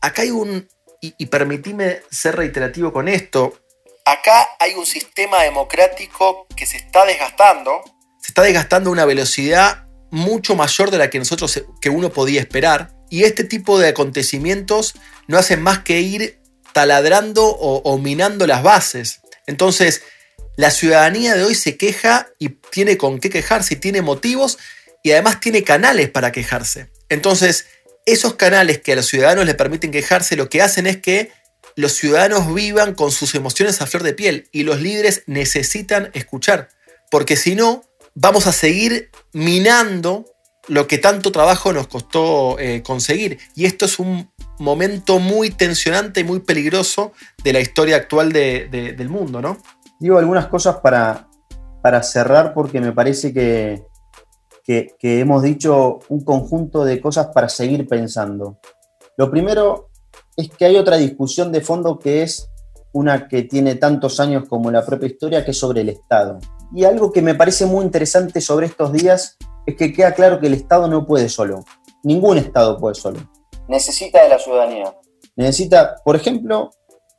acá 0.00 0.22
hay 0.22 0.30
un, 0.30 0.68
y, 1.00 1.14
y 1.18 1.28
ser 2.10 2.36
reiterativo 2.36 2.92
con 2.92 3.08
esto, 3.08 3.60
acá 4.04 4.48
hay 4.58 4.74
un 4.74 4.86
sistema 4.86 5.42
democrático 5.42 6.46
que 6.56 6.66
se 6.66 6.76
está 6.76 7.04
desgastando. 7.04 7.82
Se 8.20 8.28
está 8.28 8.42
desgastando 8.42 8.90
a 8.90 8.92
una 8.92 9.04
velocidad 9.04 9.86
mucho 10.10 10.56
mayor 10.56 10.90
de 10.90 10.98
la 10.98 11.10
que 11.10 11.18
nosotros, 11.18 11.64
que 11.80 11.90
uno 11.90 12.10
podía 12.10 12.40
esperar. 12.40 12.92
Y 13.10 13.24
este 13.24 13.44
tipo 13.44 13.78
de 13.78 13.88
acontecimientos 13.88 14.94
no 15.26 15.36
hacen 15.36 15.60
más 15.62 15.80
que 15.80 16.00
ir 16.00 16.40
taladrando 16.72 17.44
o, 17.44 17.98
minando 17.98 18.46
las 18.46 18.62
bases. 18.62 19.20
Entonces, 19.46 20.02
la 20.56 20.70
ciudadanía 20.70 21.34
de 21.34 21.44
hoy 21.44 21.54
se 21.54 21.76
queja 21.76 22.28
y 22.38 22.50
tiene 22.70 22.96
con 22.96 23.18
qué 23.18 23.28
quejarse, 23.30 23.74
y 23.74 23.78
tiene 23.78 24.02
motivos 24.02 24.58
y 25.02 25.12
además 25.12 25.40
tiene 25.40 25.64
canales 25.64 26.10
para 26.10 26.32
quejarse. 26.32 26.90
Entonces, 27.08 27.66
esos 28.06 28.34
canales 28.34 28.80
que 28.80 28.92
a 28.92 28.96
los 28.96 29.06
ciudadanos 29.06 29.46
le 29.46 29.54
permiten 29.54 29.90
quejarse, 29.90 30.36
lo 30.36 30.48
que 30.48 30.62
hacen 30.62 30.86
es 30.86 30.98
que 30.98 31.32
los 31.76 31.92
ciudadanos 31.92 32.52
vivan 32.54 32.94
con 32.94 33.10
sus 33.10 33.34
emociones 33.34 33.80
a 33.80 33.86
flor 33.86 34.02
de 34.02 34.12
piel 34.12 34.48
y 34.52 34.64
los 34.64 34.80
líderes 34.80 35.22
necesitan 35.26 36.10
escuchar, 36.14 36.68
porque 37.10 37.36
si 37.36 37.54
no, 37.54 37.84
vamos 38.14 38.46
a 38.46 38.52
seguir 38.52 39.10
minando 39.32 40.26
lo 40.70 40.86
que 40.86 40.98
tanto 40.98 41.32
trabajo 41.32 41.72
nos 41.72 41.88
costó 41.88 42.56
eh, 42.58 42.82
conseguir. 42.82 43.38
Y 43.56 43.64
esto 43.64 43.86
es 43.86 43.98
un 43.98 44.30
momento 44.60 45.18
muy 45.18 45.50
tensionante 45.50 46.20
y 46.20 46.24
muy 46.24 46.40
peligroso 46.40 47.12
de 47.42 47.52
la 47.52 47.60
historia 47.60 47.96
actual 47.96 48.32
del 48.32 49.08
mundo, 49.08 49.42
¿no? 49.42 49.58
Digo 49.98 50.18
algunas 50.18 50.46
cosas 50.46 50.76
para, 50.76 51.28
para 51.82 52.02
cerrar 52.04 52.54
porque 52.54 52.80
me 52.80 52.92
parece 52.92 53.34
que, 53.34 53.84
que, 54.62 54.94
que 54.96 55.18
hemos 55.18 55.42
dicho 55.42 55.98
un 56.08 56.24
conjunto 56.24 56.84
de 56.84 57.00
cosas 57.00 57.28
para 57.34 57.48
seguir 57.48 57.88
pensando. 57.88 58.60
Lo 59.16 59.28
primero 59.28 59.90
es 60.36 60.50
que 60.50 60.66
hay 60.66 60.76
otra 60.76 60.96
discusión 60.98 61.50
de 61.50 61.62
fondo 61.62 61.98
que 61.98 62.22
es 62.22 62.48
una 62.92 63.26
que 63.26 63.42
tiene 63.42 63.74
tantos 63.74 64.20
años 64.20 64.44
como 64.48 64.70
la 64.70 64.86
propia 64.86 65.08
historia, 65.08 65.44
que 65.44 65.50
es 65.50 65.58
sobre 65.58 65.80
el 65.80 65.88
Estado. 65.88 66.38
Y 66.72 66.84
algo 66.84 67.10
que 67.10 67.22
me 67.22 67.34
parece 67.34 67.66
muy 67.66 67.84
interesante 67.84 68.40
sobre 68.40 68.66
estos 68.66 68.92
días 68.92 69.36
es 69.70 69.76
que 69.76 69.92
queda 69.92 70.12
claro 70.12 70.40
que 70.40 70.46
el 70.46 70.54
Estado 70.54 70.88
no 70.88 71.06
puede 71.06 71.28
solo. 71.28 71.64
Ningún 72.02 72.38
Estado 72.38 72.78
puede 72.78 72.94
solo. 72.94 73.20
Necesita 73.68 74.22
de 74.22 74.28
la 74.28 74.38
ciudadanía. 74.38 74.94
Necesita, 75.36 75.96
por 76.04 76.16
ejemplo, 76.16 76.70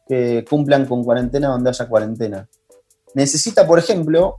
que 0.08 0.46
cumplan 0.50 0.86
con 0.86 1.04
cuarentena 1.04 1.50
donde 1.50 1.70
haya 1.70 1.88
cuarentena. 1.88 2.50
Necesita, 3.14 3.68
por 3.68 3.80
ejemplo, 3.80 4.38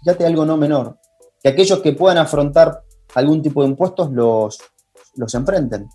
fíjate 0.00 0.26
algo 0.26 0.44
no 0.44 0.56
menor, 0.56 0.98
que 1.42 1.48
aquellos 1.48 1.80
que 1.80 1.92
puedan 1.92 2.18
afrontar 2.18 2.82
algún 3.14 3.42
tipo 3.42 3.62
de 3.62 3.68
impuestos 3.68 4.10
los, 4.10 4.58
los 5.16 5.34
enfrenten 5.34 5.88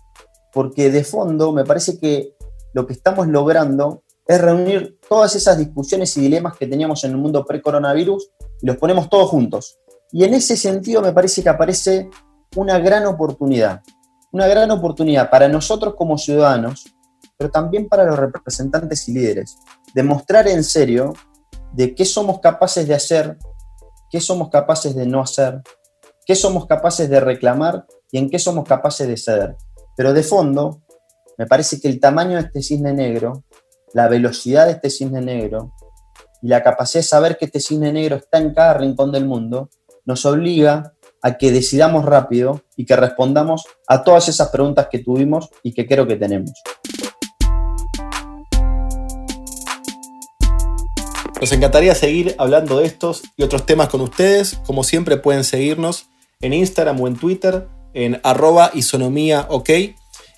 porque 0.52 0.90
de 0.90 1.04
fondo 1.04 1.52
me 1.52 1.64
parece 1.64 1.98
que 1.98 2.36
lo 2.72 2.86
que 2.86 2.92
estamos 2.92 3.26
logrando 3.28 4.02
es 4.26 4.40
reunir 4.40 4.98
todas 5.08 5.34
esas 5.34 5.58
discusiones 5.58 6.16
y 6.16 6.20
dilemas 6.20 6.56
que 6.56 6.66
teníamos 6.66 7.02
en 7.04 7.12
el 7.12 7.16
mundo 7.16 7.44
pre-coronavirus 7.44 8.30
y 8.62 8.66
los 8.66 8.76
ponemos 8.76 9.08
todos 9.08 9.28
juntos. 9.28 9.78
Y 10.12 10.24
en 10.24 10.34
ese 10.34 10.56
sentido 10.56 11.02
me 11.02 11.12
parece 11.12 11.42
que 11.42 11.48
aparece 11.48 12.10
una 12.56 12.78
gran 12.78 13.06
oportunidad, 13.06 13.82
una 14.32 14.46
gran 14.46 14.70
oportunidad 14.70 15.30
para 15.30 15.48
nosotros 15.48 15.94
como 15.96 16.18
ciudadanos, 16.18 16.84
pero 17.36 17.50
también 17.50 17.88
para 17.88 18.04
los 18.04 18.18
representantes 18.18 19.08
y 19.08 19.14
líderes, 19.14 19.56
de 19.94 20.02
mostrar 20.02 20.48
en 20.48 20.64
serio 20.64 21.14
de 21.72 21.94
qué 21.94 22.04
somos 22.04 22.40
capaces 22.40 22.86
de 22.86 22.94
hacer, 22.94 23.38
qué 24.10 24.20
somos 24.20 24.50
capaces 24.50 24.94
de 24.94 25.06
no 25.06 25.20
hacer, 25.20 25.62
qué 26.26 26.34
somos 26.34 26.66
capaces 26.66 27.08
de 27.08 27.20
reclamar 27.20 27.86
y 28.10 28.18
en 28.18 28.28
qué 28.28 28.38
somos 28.38 28.66
capaces 28.66 29.06
de 29.06 29.16
ceder. 29.16 29.56
Pero 29.96 30.12
de 30.12 30.22
fondo, 30.22 30.82
me 31.38 31.46
parece 31.46 31.80
que 31.80 31.88
el 31.88 32.00
tamaño 32.00 32.36
de 32.36 32.42
este 32.42 32.62
cisne 32.62 32.92
negro, 32.92 33.44
la 33.94 34.08
velocidad 34.08 34.66
de 34.66 34.72
este 34.72 34.90
cisne 34.90 35.20
negro 35.20 35.72
y 36.42 36.48
la 36.48 36.62
capacidad 36.62 37.00
de 37.00 37.08
saber 37.08 37.38
que 37.38 37.46
este 37.46 37.60
cisne 37.60 37.92
negro 37.92 38.16
está 38.16 38.38
en 38.38 38.52
cada 38.52 38.74
rincón 38.74 39.12
del 39.12 39.26
mundo, 39.26 39.70
nos 40.10 40.26
obliga 40.26 40.94
a 41.22 41.38
que 41.38 41.52
decidamos 41.52 42.04
rápido 42.04 42.62
y 42.76 42.84
que 42.84 42.96
respondamos 42.96 43.62
a 43.86 44.02
todas 44.02 44.28
esas 44.28 44.48
preguntas 44.48 44.88
que 44.90 44.98
tuvimos 44.98 45.50
y 45.62 45.72
que 45.72 45.86
creo 45.86 46.04
que 46.04 46.16
tenemos. 46.16 46.50
Nos 51.40 51.52
encantaría 51.52 51.94
seguir 51.94 52.34
hablando 52.38 52.80
de 52.80 52.86
estos 52.86 53.22
y 53.36 53.44
otros 53.44 53.64
temas 53.66 53.88
con 53.88 54.00
ustedes. 54.00 54.60
Como 54.66 54.82
siempre 54.82 55.16
pueden 55.16 55.44
seguirnos 55.44 56.08
en 56.40 56.54
Instagram 56.54 57.00
o 57.00 57.06
en 57.06 57.16
Twitter 57.16 57.68
en 57.94 58.20
arroba 58.24 58.72
isonomía 58.74 59.46
ok. 59.48 59.70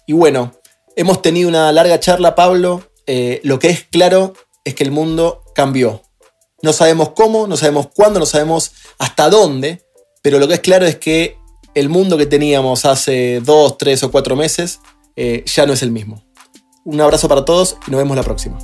Y 0.06 0.12
bueno, 0.12 0.52
hemos 0.96 1.22
tenido 1.22 1.48
una 1.48 1.72
larga 1.72 1.98
charla, 1.98 2.34
Pablo. 2.34 2.82
Eh, 3.06 3.40
lo 3.42 3.58
que 3.58 3.70
es 3.70 3.84
claro 3.84 4.34
es 4.64 4.74
que 4.74 4.84
el 4.84 4.90
mundo 4.90 5.42
cambió. 5.54 6.02
No 6.62 6.72
sabemos 6.72 7.10
cómo, 7.10 7.48
no 7.48 7.56
sabemos 7.56 7.88
cuándo, 7.92 8.20
no 8.20 8.26
sabemos 8.26 8.72
hasta 9.00 9.28
dónde, 9.28 9.84
pero 10.22 10.38
lo 10.38 10.46
que 10.46 10.54
es 10.54 10.60
claro 10.60 10.86
es 10.86 10.96
que 10.96 11.36
el 11.74 11.88
mundo 11.88 12.16
que 12.16 12.26
teníamos 12.26 12.84
hace 12.84 13.40
dos, 13.42 13.76
tres 13.78 14.04
o 14.04 14.12
cuatro 14.12 14.36
meses 14.36 14.80
eh, 15.16 15.42
ya 15.44 15.66
no 15.66 15.72
es 15.72 15.82
el 15.82 15.90
mismo. 15.90 16.22
Un 16.84 17.00
abrazo 17.00 17.28
para 17.28 17.44
todos 17.44 17.76
y 17.88 17.90
nos 17.90 17.98
vemos 17.98 18.16
la 18.16 18.22
próxima. 18.22 18.58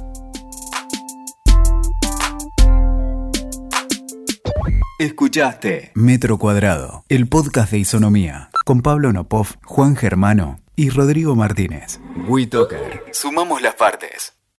Escuchaste 5.00 5.90
Metro 5.94 6.38
Cuadrado, 6.38 7.04
el 7.08 7.28
podcast 7.28 7.72
de 7.72 7.78
Isonomía, 7.78 8.50
con 8.64 8.82
Pablo 8.82 9.12
Nopov, 9.12 9.56
Juan 9.64 9.96
Germano 9.96 10.60
y 10.76 10.90
Rodrigo 10.90 11.34
Martínez. 11.34 11.98
WeToker. 12.28 13.06
Sumamos 13.12 13.60
las 13.60 13.74
partes. 13.74 14.37